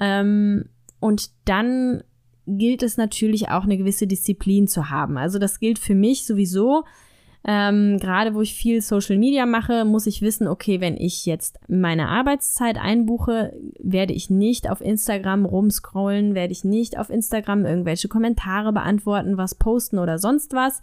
Ähm, 0.00 0.68
und 1.00 1.30
dann 1.44 2.02
gilt 2.46 2.82
es 2.82 2.96
natürlich 2.96 3.48
auch 3.48 3.64
eine 3.64 3.76
gewisse 3.76 4.06
Disziplin 4.06 4.68
zu 4.68 4.90
haben. 4.90 5.18
Also 5.18 5.38
das 5.38 5.58
gilt 5.58 5.78
für 5.78 5.94
mich 5.94 6.26
sowieso 6.26 6.84
ähm, 7.48 8.00
Gerade 8.00 8.34
wo 8.34 8.40
ich 8.40 8.54
viel 8.54 8.82
Social 8.82 9.18
Media 9.18 9.46
mache, 9.46 9.84
muss 9.84 10.08
ich 10.08 10.20
wissen, 10.20 10.48
okay, 10.48 10.80
wenn 10.80 10.96
ich 10.96 11.26
jetzt 11.26 11.60
meine 11.68 12.08
Arbeitszeit 12.08 12.76
einbuche, 12.76 13.52
werde 13.78 14.14
ich 14.14 14.30
nicht 14.30 14.68
auf 14.68 14.80
Instagram 14.80 15.44
rumscrollen, 15.44 16.34
werde 16.34 16.52
ich 16.52 16.64
nicht 16.64 16.98
auf 16.98 17.08
Instagram 17.08 17.64
irgendwelche 17.64 18.08
Kommentare 18.08 18.72
beantworten, 18.72 19.38
was 19.38 19.54
posten 19.54 20.00
oder 20.00 20.18
sonst 20.18 20.54
was. 20.54 20.82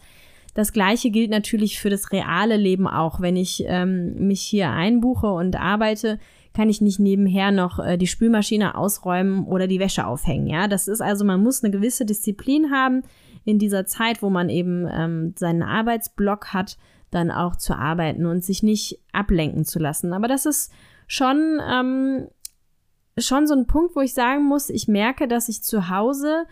Das 0.54 0.72
gleiche 0.72 1.10
gilt 1.10 1.32
natürlich 1.32 1.82
für 1.82 1.90
das 1.90 2.14
reale 2.14 2.56
Leben 2.56 2.88
auch. 2.88 3.20
Wenn 3.20 3.36
ich 3.36 3.66
ähm, 3.68 4.28
mich 4.28 4.42
hier 4.42 4.70
einbuche 4.70 5.28
und 5.28 5.58
arbeite, 5.58 6.18
kann 6.54 6.70
ich 6.70 6.80
nicht 6.80 7.00
nebenher 7.00 7.52
noch 7.52 7.80
äh, 7.80 7.98
die 7.98 8.08
Spülmaschine 8.08 8.76
ausräumen 8.78 9.46
oder 9.48 9.68
die 9.68 9.80
Wäsche 9.80 10.08
aufhängen. 10.08 10.48
Ja, 10.48 10.70
das 10.70 10.88
ist 10.88 11.02
also, 11.02 11.26
man 11.26 11.44
muss 11.44 11.62
eine 11.62 11.72
gewisse 11.72 12.06
Disziplin 12.06 12.72
haben 12.72 13.04
in 13.46 13.60
dieser 13.60 13.86
Zeit, 13.86 14.22
wo 14.22 14.30
man 14.30 14.50
eben 14.50 14.88
ähm, 14.92 15.34
seinen 15.38 15.64
Arbeitsblock 15.64 16.54
hat, 16.54 16.78
dann 17.12 17.32
auch 17.32 17.56
zu 17.56 17.76
arbeiten 17.76 18.26
und 18.26 18.44
sich 18.44 18.64
nicht 18.64 19.00
ablenken 19.12 19.66
zu 19.66 19.80
lassen. 19.80 20.14
Aber 20.14 20.28
das 20.28 20.46
ist 20.46 20.72
schon, 21.08 21.62
ähm, 21.68 22.28
schon 23.18 23.48
so 23.48 23.54
ein 23.54 23.68
Punkt, 23.68 23.96
wo 23.96 24.02
ich 24.02 24.14
sagen 24.14 24.46
muss, 24.46 24.70
ich 24.70 24.88
merke, 24.88 25.28
dass 25.28 25.50
ich 25.50 25.64
zu 25.64 25.90
Hause 25.90 26.46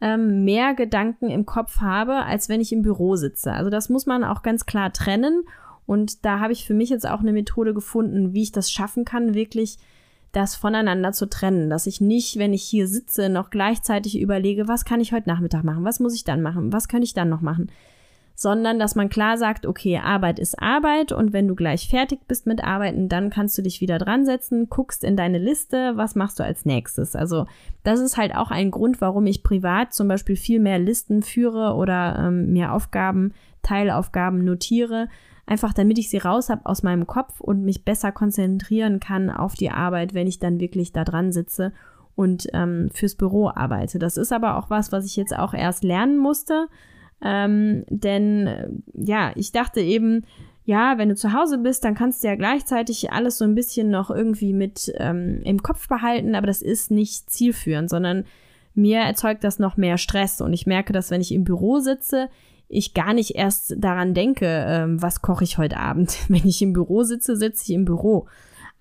ähm, 0.00 0.44
mehr 0.44 0.74
Gedanken 0.74 1.30
im 1.30 1.46
Kopf 1.46 1.80
habe, 1.80 2.24
als 2.24 2.48
wenn 2.48 2.60
ich 2.60 2.72
im 2.72 2.82
Büro 2.82 3.16
sitze. 3.16 3.52
Also 3.52 3.70
das 3.70 3.88
muss 3.88 4.06
man 4.06 4.24
auch 4.24 4.42
ganz 4.42 4.66
klar 4.66 4.92
trennen. 4.92 5.44
Und 5.86 6.24
da 6.24 6.40
habe 6.40 6.52
ich 6.52 6.66
für 6.66 6.74
mich 6.74 6.90
jetzt 6.90 7.08
auch 7.08 7.20
eine 7.20 7.32
Methode 7.32 7.72
gefunden, 7.72 8.32
wie 8.34 8.42
ich 8.42 8.52
das 8.52 8.70
schaffen 8.70 9.04
kann, 9.04 9.34
wirklich 9.34 9.78
das 10.36 10.54
voneinander 10.54 11.12
zu 11.12 11.28
trennen, 11.30 11.70
dass 11.70 11.86
ich 11.86 12.02
nicht, 12.02 12.38
wenn 12.38 12.52
ich 12.52 12.62
hier 12.62 12.88
sitze, 12.88 13.30
noch 13.30 13.48
gleichzeitig 13.48 14.20
überlege, 14.20 14.68
was 14.68 14.84
kann 14.84 15.00
ich 15.00 15.12
heute 15.12 15.30
Nachmittag 15.30 15.64
machen, 15.64 15.84
was 15.84 15.98
muss 15.98 16.14
ich 16.14 16.24
dann 16.24 16.42
machen, 16.42 16.74
was 16.74 16.88
kann 16.88 17.02
ich 17.02 17.14
dann 17.14 17.30
noch 17.30 17.40
machen, 17.40 17.72
sondern 18.34 18.78
dass 18.78 18.94
man 18.94 19.08
klar 19.08 19.38
sagt, 19.38 19.64
okay, 19.64 19.96
Arbeit 19.96 20.38
ist 20.38 20.62
Arbeit 20.62 21.10
und 21.10 21.32
wenn 21.32 21.48
du 21.48 21.54
gleich 21.54 21.88
fertig 21.88 22.20
bist 22.28 22.46
mit 22.46 22.62
Arbeiten, 22.62 23.08
dann 23.08 23.30
kannst 23.30 23.56
du 23.56 23.62
dich 23.62 23.80
wieder 23.80 23.96
dran 23.96 24.26
setzen, 24.26 24.68
guckst 24.68 25.04
in 25.04 25.16
deine 25.16 25.38
Liste, 25.38 25.96
was 25.96 26.16
machst 26.16 26.38
du 26.38 26.44
als 26.44 26.66
nächstes. 26.66 27.16
Also 27.16 27.46
das 27.82 28.00
ist 28.00 28.18
halt 28.18 28.34
auch 28.34 28.50
ein 28.50 28.70
Grund, 28.70 29.00
warum 29.00 29.24
ich 29.24 29.42
privat 29.42 29.94
zum 29.94 30.06
Beispiel 30.06 30.36
viel 30.36 30.60
mehr 30.60 30.78
Listen 30.78 31.22
führe 31.22 31.72
oder 31.72 32.26
ähm, 32.26 32.52
mehr 32.52 32.74
Aufgaben, 32.74 33.32
Teilaufgaben 33.62 34.44
notiere, 34.44 35.08
einfach 35.46 35.72
damit 35.72 35.98
ich 35.98 36.10
sie 36.10 36.18
raus 36.18 36.50
habe 36.50 36.66
aus 36.66 36.82
meinem 36.82 37.06
Kopf 37.06 37.40
und 37.40 37.64
mich 37.64 37.84
besser 37.84 38.12
konzentrieren 38.12 39.00
kann 39.00 39.30
auf 39.30 39.54
die 39.54 39.70
Arbeit, 39.70 40.12
wenn 40.12 40.26
ich 40.26 40.38
dann 40.38 40.60
wirklich 40.60 40.92
da 40.92 41.04
dran 41.04 41.32
sitze 41.32 41.72
und 42.14 42.48
ähm, 42.52 42.90
fürs 42.92 43.14
Büro 43.14 43.48
arbeite. 43.48 43.98
Das 43.98 44.16
ist 44.16 44.32
aber 44.32 44.56
auch 44.56 44.70
was, 44.70 44.92
was 44.92 45.04
ich 45.04 45.16
jetzt 45.16 45.36
auch 45.36 45.54
erst 45.54 45.84
lernen 45.84 46.18
musste 46.18 46.68
ähm, 47.22 47.84
denn 47.88 48.46
äh, 48.46 48.68
ja, 48.94 49.32
ich 49.34 49.52
dachte 49.52 49.80
eben, 49.80 50.24
ja, 50.64 50.98
wenn 50.98 51.08
du 51.08 51.14
zu 51.14 51.32
Hause 51.32 51.58
bist, 51.58 51.84
dann 51.84 51.94
kannst 51.94 52.22
du 52.22 52.28
ja 52.28 52.34
gleichzeitig 52.34 53.12
alles 53.12 53.38
so 53.38 53.44
ein 53.44 53.54
bisschen 53.54 53.88
noch 53.88 54.10
irgendwie 54.10 54.52
mit 54.52 54.92
ähm, 54.96 55.40
im 55.44 55.62
Kopf 55.62 55.88
behalten, 55.88 56.34
aber 56.34 56.46
das 56.46 56.60
ist 56.60 56.90
nicht 56.90 57.30
zielführend, 57.30 57.88
sondern 57.88 58.24
mir 58.74 58.98
erzeugt 58.98 59.44
das 59.44 59.58
noch 59.58 59.76
mehr 59.76 59.96
Stress 59.96 60.40
und 60.40 60.52
ich 60.52 60.66
merke, 60.66 60.92
dass 60.92 61.10
wenn 61.10 61.20
ich 61.20 61.32
im 61.32 61.44
Büro 61.44 61.78
sitze, 61.78 62.28
ich 62.68 62.94
gar 62.94 63.14
nicht 63.14 63.36
erst 63.36 63.74
daran 63.78 64.14
denke, 64.14 64.46
ähm, 64.46 65.00
was 65.00 65.22
koche 65.22 65.44
ich 65.44 65.58
heute 65.58 65.78
Abend. 65.78 66.18
Wenn 66.28 66.46
ich 66.46 66.60
im 66.62 66.72
Büro 66.72 67.02
sitze, 67.02 67.36
sitze 67.36 67.64
ich 67.64 67.74
im 67.74 67.84
Büro. 67.84 68.26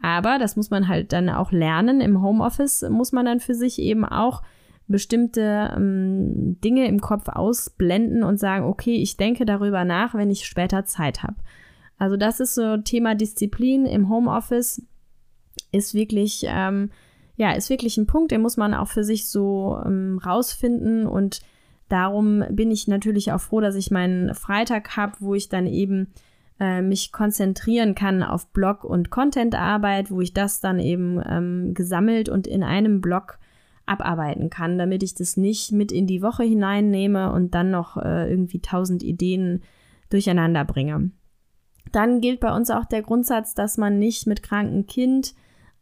Aber 0.02 0.38
das 0.40 0.56
muss 0.56 0.70
man 0.70 0.88
halt 0.88 1.14
dann 1.14 1.30
auch 1.30 1.52
lernen. 1.52 2.02
Im 2.02 2.22
Homeoffice 2.22 2.86
muss 2.90 3.12
man 3.12 3.26
dann 3.26 3.40
für 3.40 3.56
sich 3.56 3.80
eben 3.80 4.06
auch 4.06 4.44
bestimmte 4.88 5.74
ähm, 5.76 6.60
Dinge 6.64 6.88
im 6.88 7.00
Kopf 7.02 7.28
ausblenden 7.28 8.24
und 8.24 8.40
sagen, 8.40 8.66
okay, 8.66 8.96
ich 8.96 9.18
denke 9.18 9.46
darüber 9.46 9.84
nach, 9.84 10.14
wenn 10.14 10.30
ich 10.30 10.46
später 10.46 10.86
Zeit 10.86 11.24
habe. 11.24 11.38
Also 11.98 12.18
das 12.18 12.40
ist 12.40 12.56
so 12.56 12.78
Thema 12.78 13.16
Disziplin 13.16 13.86
im 13.86 14.10
Homeoffice 14.10 14.84
ist 15.72 15.94
wirklich, 15.94 16.46
ähm, 16.48 16.92
ja, 17.36 17.52
ist 17.54 17.70
wirklich 17.70 17.98
ein 17.98 18.08
Punkt, 18.08 18.32
den 18.32 18.42
muss 18.42 18.58
man 18.58 18.74
auch 18.74 18.88
für 18.88 19.04
sich 19.04 19.30
so 19.30 19.80
ähm, 19.86 20.20
rausfinden 20.24 21.08
und 21.08 21.42
darum 21.90 22.44
bin 22.50 22.72
ich 22.72 22.88
natürlich 22.88 23.32
auch 23.32 23.42
froh, 23.42 23.62
dass 23.62 23.76
ich 23.76 23.92
meinen 23.92 24.34
Freitag 24.34 24.98
habe, 24.98 25.14
wo 25.20 25.36
ich 25.36 25.50
dann 25.50 25.68
eben 25.68 26.08
äh, 26.60 26.82
mich 26.82 27.12
konzentrieren 27.12 27.96
kann 27.96 28.24
auf 28.24 28.48
Blog 28.52 28.84
und 28.84 29.10
Contentarbeit, 29.10 30.12
wo 30.12 30.22
ich 30.22 30.34
das 30.34 30.60
dann 30.62 30.80
eben 30.80 31.22
ähm, 31.28 31.74
gesammelt 31.74 32.30
und 32.30 32.48
in 32.48 32.64
einem 32.64 33.02
Blog 33.02 33.40
abarbeiten 33.86 34.50
kann, 34.50 34.78
damit 34.78 35.04
ich 35.04 35.14
das 35.14 35.38
nicht 35.38 35.72
mit 35.72 35.92
in 35.92 36.08
die 36.08 36.22
Woche 36.22 36.44
hineinnehme 36.44 37.32
und 37.32 37.54
dann 37.54 37.72
noch 37.72 37.98
äh, 37.98 38.30
irgendwie 38.30 38.60
tausend 38.60 39.04
Ideen 39.04 39.62
durcheinander 40.10 40.66
bringe. 40.66 41.12
Dann 41.92 42.20
gilt 42.20 42.40
bei 42.40 42.56
uns 42.56 42.72
auch 42.72 42.86
der 42.86 43.04
Grundsatz, 43.04 43.54
dass 43.54 43.78
man 43.78 44.00
nicht 44.00 44.26
mit 44.26 44.42
krankem 44.42 44.88
Kind 44.88 45.36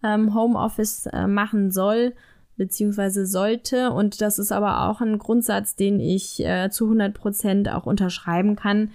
ähm, 0.03 0.33
Homeoffice 0.33 1.05
äh, 1.07 1.27
machen 1.27 1.71
soll 1.71 2.13
beziehungsweise 2.57 3.25
sollte. 3.25 3.91
Und 3.91 4.21
das 4.21 4.39
ist 4.39 4.51
aber 4.51 4.89
auch 4.89 5.01
ein 5.01 5.17
Grundsatz, 5.17 5.75
den 5.75 5.99
ich 5.99 6.43
äh, 6.45 6.69
zu 6.69 6.85
100 6.85 7.13
Prozent 7.13 7.69
auch 7.69 7.85
unterschreiben 7.85 8.55
kann, 8.55 8.91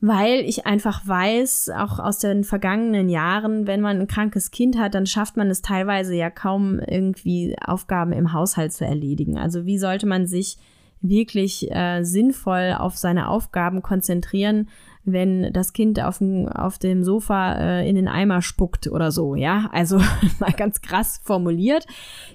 weil 0.00 0.40
ich 0.40 0.66
einfach 0.66 1.06
weiß, 1.06 1.70
auch 1.76 2.00
aus 2.00 2.18
den 2.18 2.42
vergangenen 2.42 3.08
Jahren, 3.08 3.68
wenn 3.68 3.80
man 3.80 4.00
ein 4.00 4.08
krankes 4.08 4.50
Kind 4.50 4.76
hat, 4.76 4.94
dann 4.94 5.06
schafft 5.06 5.36
man 5.36 5.48
es 5.48 5.62
teilweise 5.62 6.14
ja 6.16 6.28
kaum 6.28 6.80
irgendwie 6.80 7.56
Aufgaben 7.64 8.12
im 8.12 8.32
Haushalt 8.32 8.72
zu 8.72 8.84
erledigen. 8.84 9.38
Also 9.38 9.64
wie 9.64 9.78
sollte 9.78 10.06
man 10.06 10.26
sich 10.26 10.58
wirklich 11.02 11.70
äh, 11.70 12.02
sinnvoll 12.02 12.76
auf 12.78 12.96
seine 12.96 13.28
Aufgaben 13.28 13.82
konzentrieren, 13.82 14.68
wenn 15.04 15.52
das 15.52 15.72
Kind 15.72 16.00
auf 16.00 16.18
dem, 16.18 16.48
auf 16.48 16.78
dem 16.78 17.02
Sofa 17.02 17.54
äh, 17.54 17.88
in 17.88 17.96
den 17.96 18.08
Eimer 18.08 18.40
spuckt 18.40 18.86
oder 18.86 19.10
so, 19.10 19.34
ja? 19.34 19.68
Also 19.72 19.98
mal 20.38 20.52
ganz 20.52 20.80
krass 20.80 21.20
formuliert. 21.24 21.86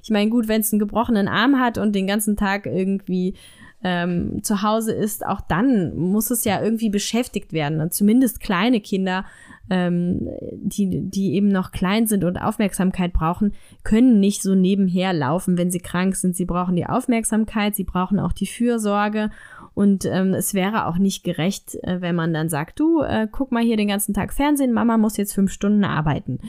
Ich 0.04 0.10
meine, 0.10 0.30
gut, 0.30 0.48
wenn 0.48 0.62
es 0.62 0.74
einen 0.74 0.80
gebrochenen 0.80 1.28
Arm 1.28 1.60
hat 1.60 1.78
und 1.78 1.96
den 1.96 2.08
ganzen 2.08 2.36
Tag 2.36 2.66
irgendwie 2.66 3.36
ähm, 3.84 4.44
zu 4.44 4.64
Hause 4.64 4.92
ist, 4.92 5.26
auch 5.26 5.42
dann 5.42 5.96
muss 5.96 6.32
es 6.32 6.44
ja 6.44 6.62
irgendwie 6.62 6.90
beschäftigt 6.90 7.54
werden. 7.54 7.80
Und 7.80 7.94
zumindest 7.94 8.40
kleine 8.40 8.82
Kinder, 8.82 9.26
ähm, 9.70 10.28
die, 10.52 11.10
die 11.10 11.36
eben 11.36 11.50
noch 11.50 11.72
klein 11.72 12.08
sind 12.08 12.24
und 12.24 12.38
Aufmerksamkeit 12.38 13.14
brauchen, 13.14 13.54
können 13.84 14.20
nicht 14.20 14.42
so 14.42 14.56
nebenher 14.56 15.14
laufen, 15.14 15.58
wenn 15.58 15.72
sie 15.72 15.80
krank 15.80 16.16
sind. 16.16 16.36
Sie 16.36 16.46
brauchen 16.46 16.76
die 16.76 16.86
Aufmerksamkeit, 16.86 17.76
sie 17.76 17.84
brauchen 17.84 18.20
auch 18.20 18.34
die 18.34 18.48
Fürsorge. 18.48 19.30
Und 19.78 20.06
ähm, 20.06 20.34
es 20.34 20.56
wäre 20.56 20.88
auch 20.88 20.98
nicht 20.98 21.24
gerecht, 21.24 21.76
äh, 21.84 22.02
wenn 22.02 22.16
man 22.16 22.34
dann 22.34 22.50
sagt, 22.50 22.80
du, 22.80 23.02
äh, 23.02 23.28
guck 23.32 23.52
mal 23.52 23.62
hier 23.62 23.78
den 23.78 23.90
ganzen 23.90 24.12
Tag 24.12 24.34
Fernsehen, 24.34 24.74
Mama 24.74 24.98
muss 24.98 25.18
jetzt 25.18 25.36
fünf 25.36 25.52
Stunden 25.52 25.84
arbeiten. 25.84 26.40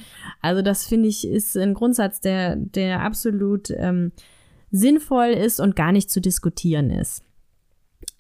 Also 0.40 0.62
das 0.62 0.86
finde 0.86 1.10
ich 1.10 1.28
ist 1.28 1.54
ein 1.54 1.74
Grundsatz, 1.74 2.22
der, 2.22 2.56
der 2.56 3.02
absolut 3.02 3.68
ähm, 3.76 4.12
sinnvoll 4.70 5.26
ist 5.26 5.60
und 5.60 5.76
gar 5.76 5.92
nicht 5.92 6.10
zu 6.10 6.22
diskutieren 6.22 6.88
ist. 6.88 7.22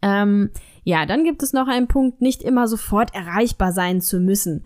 Ähm, 0.02 0.50
ja, 0.84 1.06
dann 1.06 1.24
gibt 1.24 1.42
es 1.42 1.54
noch 1.54 1.68
einen 1.68 1.88
Punkt, 1.88 2.20
nicht 2.20 2.42
immer 2.42 2.68
sofort 2.68 3.14
erreichbar 3.14 3.72
sein 3.72 4.02
zu 4.02 4.20
müssen. 4.20 4.62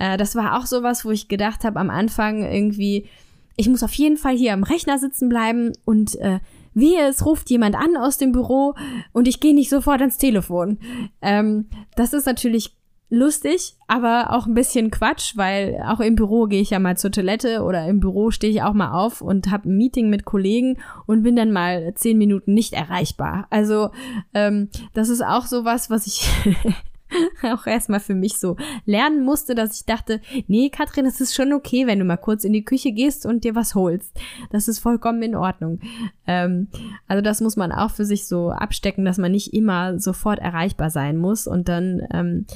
Äh, 0.00 0.16
das 0.16 0.34
war 0.34 0.56
auch 0.56 0.64
sowas, 0.64 1.04
wo 1.04 1.10
ich 1.10 1.28
gedacht 1.28 1.64
habe 1.64 1.78
am 1.78 1.90
Anfang 1.90 2.50
irgendwie, 2.50 3.10
ich 3.58 3.68
muss 3.68 3.82
auf 3.82 3.92
jeden 3.92 4.16
Fall 4.16 4.38
hier 4.38 4.54
am 4.54 4.62
Rechner 4.62 4.98
sitzen 4.98 5.28
bleiben 5.28 5.72
und 5.84 6.14
äh, 6.14 6.40
wehe, 6.74 7.08
es 7.08 7.24
ruft 7.24 7.50
jemand 7.50 7.76
an 7.76 7.96
aus 7.96 8.18
dem 8.18 8.32
Büro 8.32 8.74
und 9.12 9.28
ich 9.28 9.40
gehe 9.40 9.54
nicht 9.54 9.70
sofort 9.70 10.00
ans 10.00 10.18
Telefon. 10.18 10.78
Ähm, 11.20 11.68
das 11.96 12.12
ist 12.12 12.26
natürlich 12.26 12.76
lustig, 13.12 13.76
aber 13.88 14.30
auch 14.30 14.46
ein 14.46 14.54
bisschen 14.54 14.90
Quatsch, 14.90 15.36
weil 15.36 15.82
auch 15.86 16.00
im 16.00 16.16
Büro 16.16 16.46
gehe 16.46 16.62
ich 16.62 16.70
ja 16.70 16.78
mal 16.78 16.96
zur 16.96 17.12
Toilette 17.12 17.62
oder 17.62 17.86
im 17.86 18.00
Büro 18.00 18.30
stehe 18.30 18.50
ich 18.50 18.62
auch 18.62 18.72
mal 18.72 18.92
auf 18.92 19.20
und 19.20 19.50
habe 19.50 19.68
ein 19.68 19.76
Meeting 19.76 20.08
mit 20.08 20.24
Kollegen 20.24 20.78
und 21.06 21.22
bin 21.22 21.36
dann 21.36 21.52
mal 21.52 21.92
zehn 21.94 22.16
Minuten 22.16 22.54
nicht 22.54 22.72
erreichbar. 22.72 23.46
Also 23.50 23.90
ähm, 24.32 24.70
das 24.94 25.10
ist 25.10 25.22
auch 25.22 25.44
so 25.44 25.66
was, 25.66 25.90
was 25.90 26.06
ich 26.06 26.26
auch 27.42 27.66
erstmal 27.66 28.00
für 28.00 28.14
mich 28.14 28.38
so 28.38 28.56
lernen 28.86 29.24
musste, 29.24 29.54
dass 29.54 29.76
ich 29.76 29.86
dachte, 29.86 30.20
nee, 30.46 30.70
Katrin, 30.70 31.06
es 31.06 31.20
ist 31.20 31.34
schon 31.34 31.52
okay, 31.52 31.86
wenn 31.86 31.98
du 31.98 32.04
mal 32.04 32.16
kurz 32.16 32.44
in 32.44 32.52
die 32.52 32.64
Küche 32.64 32.92
gehst 32.92 33.26
und 33.26 33.44
dir 33.44 33.54
was 33.54 33.74
holst. 33.74 34.12
Das 34.50 34.68
ist 34.68 34.78
vollkommen 34.78 35.22
in 35.22 35.36
Ordnung. 35.36 35.80
Ähm, 36.26 36.68
also 37.06 37.22
das 37.22 37.40
muss 37.40 37.56
man 37.56 37.72
auch 37.72 37.90
für 37.90 38.04
sich 38.04 38.26
so 38.26 38.50
abstecken, 38.50 39.04
dass 39.04 39.18
man 39.18 39.32
nicht 39.32 39.52
immer 39.52 39.98
sofort 39.98 40.38
erreichbar 40.38 40.90
sein 40.90 41.16
muss 41.16 41.46
und 41.46 41.68
dann 41.68 42.02
ähm, 42.12 42.46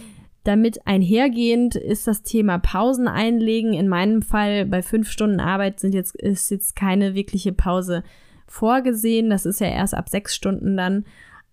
damit 0.47 0.87
einhergehend 0.87 1.75
ist 1.75 2.07
das 2.07 2.23
Thema 2.23 2.59
Pausen 2.59 3.09
einlegen. 3.09 3.73
In 3.73 3.89
meinem 3.89 4.23
Fall 4.23 4.65
bei 4.65 4.81
fünf 4.81 5.11
Stunden 5.11 5.41
Arbeit 5.41 5.81
sind 5.81 5.93
jetzt, 5.93 6.15
ist 6.15 6.51
jetzt 6.51 6.77
keine 6.77 7.17
wirkliche 7.17 7.53
Pause 7.53 8.05
vorgesehen. 8.47 9.29
Das 9.29 9.45
ist 9.45 9.61
ja 9.61 9.67
erst 9.67 9.95
ab 9.95 10.09
sechs 10.09 10.37
Stunden 10.37 10.77
dann. 10.77 11.05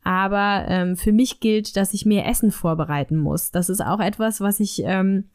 Aber 0.03 0.65
ähm, 0.67 0.98
für 0.98 1.12
mich 1.12 1.39
gilt, 1.39 1.77
dass 1.77 1.93
ich 1.93 2.05
mehr 2.05 2.27
Essen 2.27 2.51
vorbereiten 2.51 3.17
muss. 3.17 3.51
Das 3.51 3.69
ist 3.69 3.81
auch 3.81 4.00
etwas, 4.00 4.41
was 4.41 4.60
ich, 4.60 4.81
ähm, 4.86 5.25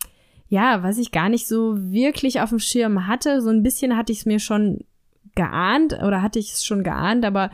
ja, 0.48 0.82
was 0.82 0.98
ich 0.98 1.12
gar 1.12 1.28
nicht 1.28 1.46
so 1.46 1.75
wirklich 1.76 2.40
auf 2.40 2.50
dem 2.50 2.58
Schirm 2.58 3.06
hatte. 3.06 3.40
So 3.40 3.50
ein 3.50 3.62
bisschen 3.62 3.96
hatte 3.96 4.12
ich 4.12 4.20
es 4.20 4.26
mir 4.26 4.38
schon 4.38 4.84
geahnt 5.38 5.94
oder 6.02 6.20
hatte 6.20 6.40
ich 6.40 6.52
es 6.52 6.64
schon 6.64 6.82
geahnt, 6.82 7.25
aber 7.25 7.50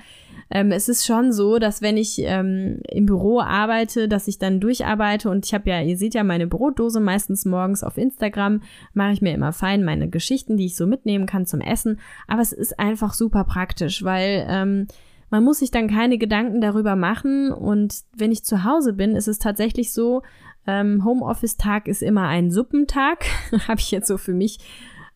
ähm, 0.50 0.72
es 0.72 0.88
ist 0.88 1.04
schon 1.04 1.32
so, 1.32 1.58
dass 1.58 1.82
wenn 1.82 1.96
ich 1.96 2.18
ähm, 2.20 2.80
im 2.88 3.06
Büro 3.06 3.40
arbeite, 3.40 4.08
dass 4.08 4.26
ich 4.26 4.38
dann 4.38 4.60
durcharbeite 4.60 5.28
und 5.28 5.44
ich 5.44 5.52
habe 5.52 5.68
ja, 5.68 5.82
ihr 5.82 5.98
seht 5.98 6.14
ja 6.14 6.24
meine 6.24 6.46
Brotdose 6.46 7.00
meistens 7.00 7.44
morgens 7.44 7.84
auf 7.84 7.98
Instagram, 7.98 8.62
mache 8.94 9.12
ich 9.12 9.20
mir 9.20 9.34
immer 9.34 9.52
fein 9.52 9.84
meine 9.84 10.08
Geschichten, 10.08 10.56
die 10.56 10.66
ich 10.66 10.76
so 10.76 10.86
mitnehmen 10.86 11.26
kann 11.26 11.44
zum 11.44 11.60
Essen. 11.60 12.00
Aber 12.26 12.40
es 12.40 12.52
ist 12.52 12.78
einfach 12.78 13.14
super 13.14 13.44
praktisch, 13.44 14.02
weil 14.02 14.46
ähm, 14.48 14.86
man 15.34 15.42
muss 15.42 15.58
sich 15.58 15.72
dann 15.72 15.88
keine 15.88 16.16
Gedanken 16.16 16.60
darüber 16.60 16.94
machen 16.94 17.50
und 17.50 18.02
wenn 18.16 18.30
ich 18.30 18.44
zu 18.44 18.62
Hause 18.62 18.92
bin, 18.92 19.16
ist 19.16 19.26
es 19.26 19.40
tatsächlich 19.40 19.92
so, 19.92 20.22
ähm, 20.64 21.04
Homeoffice-Tag 21.04 21.88
ist 21.88 22.04
immer 22.04 22.28
ein 22.28 22.52
Suppentag, 22.52 23.24
habe 23.66 23.80
ich 23.80 23.90
jetzt 23.90 24.06
so 24.06 24.16
für 24.16 24.32
mich 24.32 24.60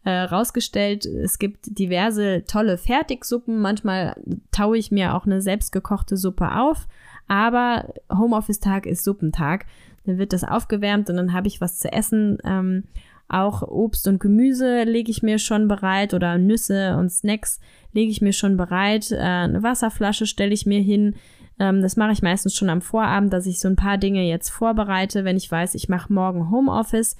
äh, 0.02 0.10
rausgestellt, 0.10 1.06
es 1.06 1.38
gibt 1.38 1.78
diverse 1.78 2.42
tolle 2.48 2.78
Fertigsuppen. 2.78 3.60
Manchmal 3.60 4.16
taue 4.50 4.76
ich 4.76 4.90
mir 4.90 5.14
auch 5.14 5.24
eine 5.24 5.40
selbstgekochte 5.40 6.16
Suppe 6.16 6.50
auf. 6.50 6.88
Aber 7.28 7.94
Homeoffice-Tag 8.12 8.86
ist 8.86 9.04
Suppentag. 9.04 9.66
Dann 10.04 10.18
wird 10.18 10.32
das 10.32 10.42
aufgewärmt 10.42 11.10
und 11.10 11.16
dann 11.16 11.32
habe 11.32 11.46
ich 11.46 11.60
was 11.60 11.78
zu 11.78 11.92
essen. 11.92 12.38
Ähm, 12.42 12.82
auch 13.28 13.62
Obst 13.62 14.08
und 14.08 14.20
Gemüse 14.20 14.84
lege 14.84 15.10
ich 15.10 15.22
mir 15.22 15.38
schon 15.38 15.68
bereit 15.68 16.14
oder 16.14 16.38
Nüsse 16.38 16.96
und 16.96 17.10
Snacks 17.10 17.60
lege 17.92 18.10
ich 18.10 18.22
mir 18.22 18.32
schon 18.32 18.56
bereit. 18.56 19.10
Äh, 19.10 19.18
eine 19.18 19.62
Wasserflasche 19.62 20.26
stelle 20.26 20.54
ich 20.54 20.66
mir 20.66 20.80
hin. 20.80 21.14
Ähm, 21.58 21.82
das 21.82 21.96
mache 21.96 22.12
ich 22.12 22.22
meistens 22.22 22.54
schon 22.54 22.70
am 22.70 22.80
Vorabend, 22.80 23.32
dass 23.32 23.46
ich 23.46 23.60
so 23.60 23.68
ein 23.68 23.76
paar 23.76 23.98
Dinge 23.98 24.22
jetzt 24.22 24.48
vorbereite, 24.48 25.24
wenn 25.24 25.36
ich 25.36 25.50
weiß, 25.50 25.74
ich 25.74 25.88
mache 25.88 26.12
morgen 26.12 26.50
Homeoffice. 26.50 27.16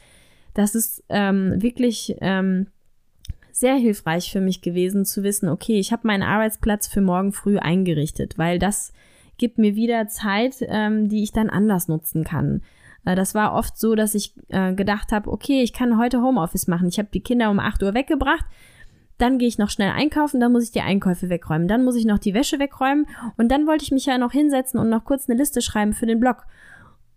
Das 0.54 0.74
ist 0.74 1.04
ähm, 1.08 1.60
wirklich 1.60 2.16
ähm, 2.20 2.68
sehr 3.52 3.74
hilfreich 3.74 4.32
für 4.32 4.40
mich 4.40 4.62
gewesen 4.62 5.04
zu 5.04 5.22
wissen, 5.22 5.48
okay, 5.48 5.78
ich 5.78 5.92
habe 5.92 6.06
meinen 6.06 6.22
Arbeitsplatz 6.22 6.86
für 6.86 7.00
morgen 7.00 7.32
früh 7.32 7.58
eingerichtet, 7.58 8.38
weil 8.38 8.58
das 8.58 8.92
gibt 9.36 9.58
mir 9.58 9.74
wieder 9.74 10.08
Zeit, 10.08 10.56
ähm, 10.60 11.08
die 11.08 11.22
ich 11.22 11.32
dann 11.32 11.50
anders 11.50 11.88
nutzen 11.88 12.24
kann. 12.24 12.62
Äh, 13.04 13.14
das 13.14 13.34
war 13.34 13.54
oft 13.54 13.78
so, 13.78 13.94
dass 13.94 14.14
ich 14.14 14.34
äh, 14.48 14.74
gedacht 14.74 15.12
habe, 15.12 15.30
okay, 15.30 15.62
ich 15.62 15.72
kann 15.72 15.98
heute 15.98 16.22
Homeoffice 16.22 16.68
machen. 16.68 16.88
Ich 16.88 16.98
habe 16.98 17.08
die 17.12 17.20
Kinder 17.22 17.50
um 17.50 17.60
8 17.60 17.82
Uhr 17.82 17.94
weggebracht, 17.94 18.44
dann 19.18 19.38
gehe 19.38 19.48
ich 19.48 19.58
noch 19.58 19.70
schnell 19.70 19.90
einkaufen, 19.90 20.40
dann 20.40 20.52
muss 20.52 20.62
ich 20.62 20.70
die 20.70 20.80
Einkäufe 20.80 21.28
wegräumen, 21.28 21.66
dann 21.66 21.84
muss 21.84 21.96
ich 21.96 22.06
noch 22.06 22.18
die 22.18 22.34
Wäsche 22.34 22.60
wegräumen. 22.60 23.06
Und 23.36 23.50
dann 23.50 23.66
wollte 23.66 23.82
ich 23.82 23.90
mich 23.90 24.06
ja 24.06 24.16
noch 24.16 24.32
hinsetzen 24.32 24.78
und 24.78 24.88
noch 24.88 25.04
kurz 25.04 25.28
eine 25.28 25.38
Liste 25.38 25.60
schreiben 25.60 25.92
für 25.92 26.06
den 26.06 26.20
Blog. 26.20 26.46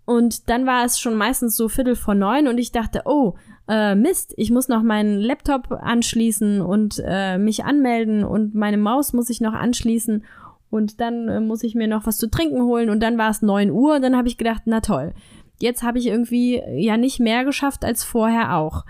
Und 0.06 0.50
dann 0.50 0.66
war 0.66 0.84
es 0.84 1.00
schon 1.00 1.16
meistens 1.16 1.56
so 1.56 1.70
Viertel 1.70 1.96
vor 1.96 2.16
neun 2.16 2.48
und 2.48 2.58
ich 2.58 2.72
dachte, 2.72 3.04
oh, 3.06 3.36
äh, 3.68 3.94
Mist, 3.96 4.34
ich 4.36 4.50
muss 4.50 4.68
noch 4.68 4.82
meinen 4.82 5.20
Laptop 5.20 5.72
anschließen 5.72 6.62
und 6.62 7.02
äh, 7.06 7.38
mich 7.38 7.64
anmelden 7.64 8.24
und 8.24 8.56
meine 8.56 8.78
Maus 8.78 9.14
muss 9.14 9.30
ich 9.30 9.40
noch 9.40 9.54
anschließen. 9.54 10.26
Und 10.72 11.02
dann 11.02 11.28
äh, 11.28 11.40
muss 11.40 11.64
ich 11.64 11.76
mir 11.76 11.88
noch 11.88 12.08
was 12.08 12.18
zu 12.18 12.30
trinken 12.30 12.64
holen 12.64 12.90
und 12.90 13.02
dann 13.02 13.18
war 13.18 13.30
es 13.30 13.42
neun 13.42 13.70
Uhr 13.70 13.96
und 13.96 14.02
dann 14.02 14.18
habe 14.18 14.28
ich 14.28 14.38
gedacht, 14.38 14.64
na 14.66 14.82
toll, 14.82 15.14
jetzt 15.62 15.84
habe 15.84 16.00
ich 16.00 16.08
irgendwie 16.08 16.62
ja 16.76 16.98
nicht 16.98 17.20
mehr 17.20 17.46
geschafft 17.46 17.86
als 17.86 18.04
vorher 18.04 18.56
auch. 18.58 18.86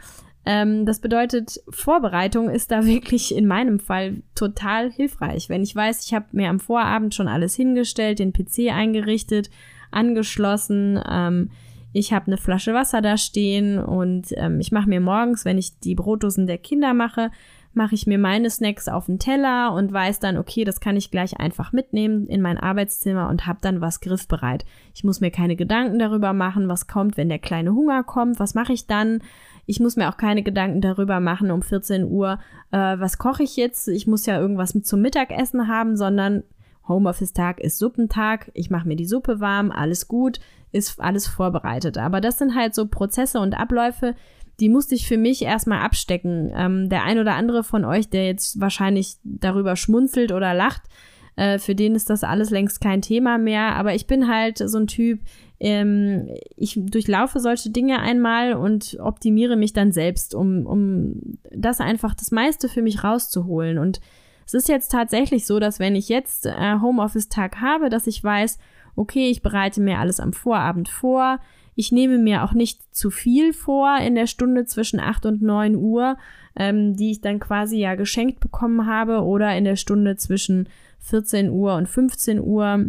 Ähm, 0.45 0.85
das 0.85 0.99
bedeutet, 0.99 1.61
Vorbereitung 1.69 2.49
ist 2.49 2.71
da 2.71 2.85
wirklich 2.85 3.35
in 3.35 3.47
meinem 3.47 3.79
Fall 3.79 4.23
total 4.35 4.91
hilfreich. 4.91 5.49
Wenn 5.49 5.63
ich 5.63 5.75
weiß, 5.75 6.05
ich 6.05 6.13
habe 6.13 6.25
mir 6.31 6.49
am 6.49 6.59
Vorabend 6.59 7.13
schon 7.13 7.27
alles 7.27 7.55
hingestellt, 7.55 8.19
den 8.19 8.33
PC 8.33 8.71
eingerichtet, 8.71 9.49
angeschlossen, 9.91 10.99
ähm, 11.09 11.51
ich 11.93 12.13
habe 12.13 12.27
eine 12.27 12.37
Flasche 12.37 12.73
Wasser 12.73 13.01
da 13.01 13.17
stehen 13.17 13.77
und 13.77 14.27
ähm, 14.37 14.59
ich 14.61 14.71
mache 14.71 14.87
mir 14.87 15.01
morgens, 15.01 15.43
wenn 15.43 15.57
ich 15.57 15.79
die 15.79 15.95
Brotdosen 15.95 16.47
der 16.47 16.57
Kinder 16.57 16.93
mache, 16.93 17.31
mache 17.73 17.95
ich 17.95 18.05
mir 18.05 18.17
meine 18.17 18.49
Snacks 18.49 18.87
auf 18.87 19.05
den 19.05 19.19
Teller 19.19 19.73
und 19.73 19.93
weiß 19.93 20.19
dann, 20.19 20.37
okay, 20.37 20.63
das 20.63 20.81
kann 20.81 20.97
ich 20.97 21.11
gleich 21.11 21.39
einfach 21.39 21.71
mitnehmen 21.71 22.27
in 22.27 22.41
mein 22.41 22.57
Arbeitszimmer 22.57 23.29
und 23.29 23.47
habe 23.47 23.59
dann 23.61 23.79
was 23.79 24.01
griffbereit. 24.01 24.65
Ich 24.93 25.03
muss 25.03 25.21
mir 25.21 25.31
keine 25.31 25.55
Gedanken 25.55 25.97
darüber 25.97 26.33
machen, 26.33 26.67
was 26.67 26.87
kommt, 26.87 27.15
wenn 27.15 27.29
der 27.29 27.39
kleine 27.39 27.73
Hunger 27.73 28.03
kommt, 28.03 28.39
was 28.39 28.55
mache 28.55 28.73
ich 28.73 28.87
dann. 28.87 29.21
Ich 29.65 29.79
muss 29.79 29.95
mir 29.95 30.09
auch 30.09 30.17
keine 30.17 30.43
Gedanken 30.43 30.81
darüber 30.81 31.19
machen 31.19 31.51
um 31.51 31.61
14 31.61 32.03
Uhr, 32.05 32.39
äh, 32.71 32.77
was 32.77 33.17
koche 33.17 33.43
ich 33.43 33.55
jetzt. 33.55 33.87
Ich 33.87 34.05
muss 34.05 34.25
ja 34.25 34.39
irgendwas 34.39 34.73
zum 34.83 35.01
Mittagessen 35.01 35.67
haben, 35.67 35.95
sondern 35.95 36.43
Homeoffice-Tag 36.87 37.59
ist 37.61 37.77
Suppentag. 37.77 38.51
Ich 38.53 38.69
mache 38.69 38.87
mir 38.87 38.95
die 38.95 39.05
Suppe 39.05 39.39
warm, 39.39 39.71
alles 39.71 40.07
gut, 40.07 40.39
ist 40.71 40.99
alles 40.99 41.27
vorbereitet. 41.27 41.97
Aber 41.97 42.19
das 42.21 42.37
sind 42.37 42.55
halt 42.55 42.75
so 42.75 42.87
Prozesse 42.87 43.39
und 43.39 43.53
Abläufe, 43.53 44.15
die 44.59 44.69
musste 44.69 44.95
ich 44.95 45.07
für 45.07 45.17
mich 45.17 45.41
erstmal 45.43 45.79
abstecken. 45.79 46.51
Ähm, 46.55 46.89
der 46.89 47.03
ein 47.03 47.19
oder 47.19 47.35
andere 47.35 47.63
von 47.63 47.85
euch, 47.85 48.09
der 48.09 48.25
jetzt 48.25 48.59
wahrscheinlich 48.59 49.17
darüber 49.23 49.75
schmunzelt 49.75 50.31
oder 50.31 50.53
lacht, 50.53 50.83
äh, 51.35 51.57
für 51.57 51.75
den 51.75 51.95
ist 51.95 52.09
das 52.09 52.23
alles 52.23 52.49
längst 52.49 52.81
kein 52.81 53.01
Thema 53.01 53.37
mehr. 53.37 53.75
Aber 53.75 53.95
ich 53.95 54.07
bin 54.07 54.27
halt 54.27 54.57
so 54.57 54.77
ein 54.77 54.87
Typ, 54.87 55.19
ähm, 55.59 56.27
ich 56.55 56.77
durchlaufe 56.77 57.39
solche 57.39 57.69
Dinge 57.69 57.99
einmal 57.99 58.53
und 58.53 58.97
optimiere 58.99 59.55
mich 59.55 59.73
dann 59.73 59.91
selbst, 59.91 60.35
um, 60.35 60.65
um 60.65 61.37
das 61.51 61.79
einfach 61.79 62.13
das 62.13 62.31
meiste 62.31 62.67
für 62.67 62.81
mich 62.81 63.03
rauszuholen. 63.03 63.77
Und 63.77 64.01
es 64.45 64.53
ist 64.53 64.67
jetzt 64.67 64.91
tatsächlich 64.91 65.45
so, 65.47 65.59
dass 65.59 65.79
wenn 65.79 65.95
ich 65.95 66.09
jetzt 66.09 66.45
äh, 66.45 66.79
Homeoffice-Tag 66.81 67.61
habe, 67.61 67.89
dass 67.89 68.07
ich 68.07 68.23
weiß, 68.23 68.59
okay, 68.95 69.29
ich 69.29 69.41
bereite 69.41 69.81
mir 69.81 69.99
alles 69.99 70.19
am 70.19 70.33
Vorabend 70.33 70.89
vor, 70.89 71.39
ich 71.75 71.91
nehme 71.91 72.17
mir 72.17 72.43
auch 72.43 72.53
nicht 72.53 72.95
zu 72.95 73.09
viel 73.09 73.53
vor 73.53 73.97
in 73.99 74.15
der 74.15 74.27
Stunde 74.27 74.65
zwischen 74.65 74.99
8 74.99 75.25
und 75.25 75.41
9 75.41 75.75
Uhr, 75.75 76.17
ähm, 76.55 76.95
die 76.95 77.11
ich 77.11 77.21
dann 77.21 77.39
quasi 77.39 77.77
ja 77.77 77.95
geschenkt 77.95 78.39
bekommen 78.39 78.85
habe, 78.85 79.23
oder 79.23 79.55
in 79.55 79.63
der 79.63 79.77
Stunde 79.77 80.17
zwischen 80.17 80.67
14 80.99 81.49
Uhr 81.49 81.75
und 81.75 81.87
15 81.87 82.39
Uhr, 82.39 82.85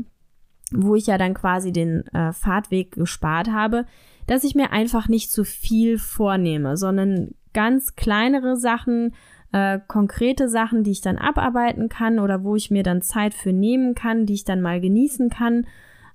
wo 0.72 0.94
ich 0.94 1.06
ja 1.06 1.18
dann 1.18 1.34
quasi 1.34 1.72
den 1.72 2.06
äh, 2.08 2.32
Fahrtweg 2.32 2.92
gespart 2.92 3.50
habe, 3.50 3.86
dass 4.26 4.44
ich 4.44 4.54
mir 4.54 4.72
einfach 4.72 5.08
nicht 5.08 5.30
zu 5.30 5.44
viel 5.44 5.98
vornehme, 5.98 6.76
sondern 6.76 7.34
ganz 7.52 7.94
kleinere 7.96 8.56
Sachen, 8.56 9.14
äh, 9.52 9.78
konkrete 9.86 10.48
Sachen, 10.48 10.82
die 10.82 10.92
ich 10.92 11.00
dann 11.02 11.18
abarbeiten 11.18 11.88
kann 11.88 12.18
oder 12.18 12.42
wo 12.42 12.56
ich 12.56 12.70
mir 12.70 12.82
dann 12.82 13.02
Zeit 13.02 13.34
für 13.34 13.52
nehmen 13.52 13.94
kann, 13.94 14.26
die 14.26 14.34
ich 14.34 14.44
dann 14.44 14.60
mal 14.60 14.80
genießen 14.80 15.28
kann 15.28 15.66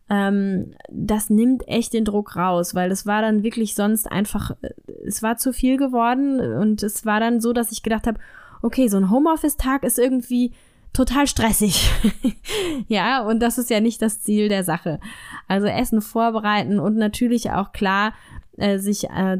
ähm, 0.09 0.73
das 0.89 1.29
nimmt 1.29 1.67
echt 1.67 1.93
den 1.93 2.05
Druck 2.05 2.35
raus, 2.35 2.75
weil 2.75 2.91
es 2.91 3.05
war 3.05 3.21
dann 3.21 3.43
wirklich 3.43 3.75
sonst 3.75 4.09
einfach, 4.09 4.51
äh, 4.61 4.69
es 5.05 5.21
war 5.21 5.37
zu 5.37 5.51
viel 5.53 5.77
geworden 5.77 6.39
und 6.39 6.83
es 6.83 7.05
war 7.05 7.19
dann 7.19 7.41
so, 7.41 7.53
dass 7.53 7.71
ich 7.71 7.83
gedacht 7.83 8.07
habe, 8.07 8.19
okay, 8.61 8.87
so 8.87 8.97
ein 8.97 9.11
Homeoffice-Tag 9.11 9.83
ist 9.83 9.99
irgendwie 9.99 10.53
total 10.93 11.27
stressig. 11.27 11.91
ja, 12.87 13.21
und 13.21 13.41
das 13.41 13.57
ist 13.57 13.69
ja 13.69 13.81
nicht 13.81 14.01
das 14.01 14.21
Ziel 14.21 14.49
der 14.49 14.63
Sache. 14.63 14.99
Also 15.47 15.67
Essen 15.67 16.01
vorbereiten 16.01 16.79
und 16.79 16.95
natürlich 16.95 17.51
auch 17.51 17.71
klar, 17.71 18.13
äh, 18.57 18.79
sich 18.79 19.09
äh, 19.09 19.39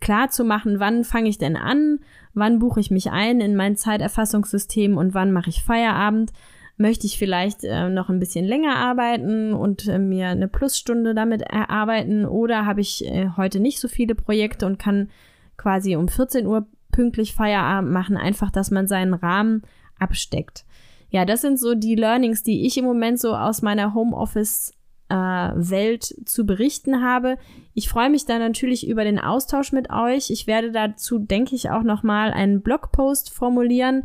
klar 0.00 0.28
zu 0.28 0.44
machen, 0.44 0.80
wann 0.80 1.04
fange 1.04 1.30
ich 1.30 1.38
denn 1.38 1.56
an, 1.56 1.98
wann 2.34 2.58
buche 2.58 2.80
ich 2.80 2.90
mich 2.90 3.10
ein 3.10 3.40
in 3.40 3.56
mein 3.56 3.76
Zeiterfassungssystem 3.76 4.96
und 4.96 5.14
wann 5.14 5.32
mache 5.32 5.50
ich 5.50 5.64
Feierabend 5.64 6.32
möchte 6.76 7.06
ich 7.06 7.18
vielleicht 7.18 7.62
äh, 7.64 7.88
noch 7.88 8.08
ein 8.08 8.18
bisschen 8.18 8.44
länger 8.44 8.76
arbeiten 8.76 9.54
und 9.54 9.86
äh, 9.86 9.98
mir 9.98 10.28
eine 10.28 10.48
Plusstunde 10.48 11.14
damit 11.14 11.42
erarbeiten 11.42 12.26
oder 12.26 12.66
habe 12.66 12.80
ich 12.80 13.04
äh, 13.04 13.28
heute 13.36 13.60
nicht 13.60 13.78
so 13.78 13.88
viele 13.88 14.14
Projekte 14.14 14.66
und 14.66 14.78
kann 14.78 15.10
quasi 15.56 15.94
um 15.94 16.08
14 16.08 16.46
Uhr 16.46 16.66
pünktlich 16.90 17.34
Feierabend 17.34 17.92
machen, 17.92 18.16
einfach, 18.16 18.50
dass 18.50 18.70
man 18.70 18.88
seinen 18.88 19.14
Rahmen 19.14 19.62
absteckt. 19.98 20.64
Ja, 21.10 21.24
das 21.24 21.42
sind 21.42 21.60
so 21.60 21.74
die 21.74 21.94
Learnings, 21.94 22.42
die 22.42 22.66
ich 22.66 22.76
im 22.76 22.84
Moment 22.84 23.20
so 23.20 23.34
aus 23.34 23.62
meiner 23.62 23.94
Homeoffice 23.94 24.72
äh, 25.08 25.14
Welt 25.14 26.12
zu 26.24 26.44
berichten 26.44 27.02
habe. 27.02 27.36
Ich 27.72 27.88
freue 27.88 28.10
mich 28.10 28.26
da 28.26 28.38
natürlich 28.38 28.88
über 28.88 29.04
den 29.04 29.20
Austausch 29.20 29.70
mit 29.70 29.90
euch. 29.90 30.30
Ich 30.30 30.46
werde 30.46 30.72
dazu, 30.72 31.18
denke 31.18 31.54
ich, 31.54 31.70
auch 31.70 31.82
noch 31.82 32.02
mal 32.02 32.32
einen 32.32 32.62
Blogpost 32.62 33.30
formulieren 33.30 34.04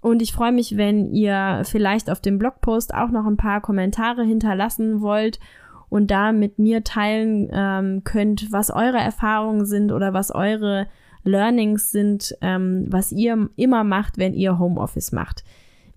und 0.00 0.22
ich 0.22 0.32
freue 0.32 0.52
mich, 0.52 0.76
wenn 0.76 1.12
ihr 1.12 1.62
vielleicht 1.64 2.10
auf 2.10 2.20
dem 2.20 2.38
Blogpost 2.38 2.94
auch 2.94 3.10
noch 3.10 3.26
ein 3.26 3.36
paar 3.36 3.60
Kommentare 3.60 4.24
hinterlassen 4.24 5.00
wollt 5.00 5.40
und 5.88 6.10
da 6.10 6.32
mit 6.32 6.58
mir 6.58 6.84
teilen 6.84 7.48
ähm, 7.52 8.04
könnt, 8.04 8.52
was 8.52 8.70
eure 8.70 8.98
Erfahrungen 8.98 9.64
sind 9.64 9.90
oder 9.90 10.12
was 10.12 10.30
eure 10.30 10.86
Learnings 11.24 11.90
sind, 11.90 12.36
ähm, 12.40 12.86
was 12.88 13.12
ihr 13.12 13.50
immer 13.56 13.84
macht, 13.84 14.18
wenn 14.18 14.34
ihr 14.34 14.58
Homeoffice 14.58 15.12
macht. 15.12 15.44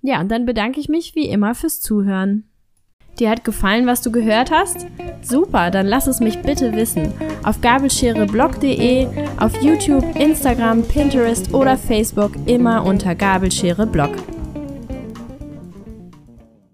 Ja, 0.02 0.20
und 0.20 0.32
dann 0.32 0.46
bedanke 0.46 0.80
ich 0.80 0.90
mich 0.90 1.14
wie 1.14 1.30
immer 1.30 1.54
fürs 1.54 1.80
Zuhören. 1.80 2.46
Dir 3.20 3.30
hat 3.30 3.44
gefallen, 3.44 3.86
was 3.88 4.02
du 4.02 4.12
gehört 4.12 4.52
hast? 4.52 4.88
Super, 5.22 5.70
dann 5.70 5.86
lass 5.86 6.08
es 6.08 6.20
mich 6.20 6.42
bitte 6.42 6.74
wissen. 6.74 7.14
Auf 7.44 7.62
gabelschereblog.de, 7.62 9.08
auf 9.40 9.62
YouTube, 9.62 10.04
Instagram, 10.20 10.84
Pinterest 10.84 11.54
oder 11.54 11.78
Facebook 11.78 12.32
immer 12.48 12.84
unter 12.86 13.14
Gabelschere 13.14 13.86
Blog. 13.86 14.12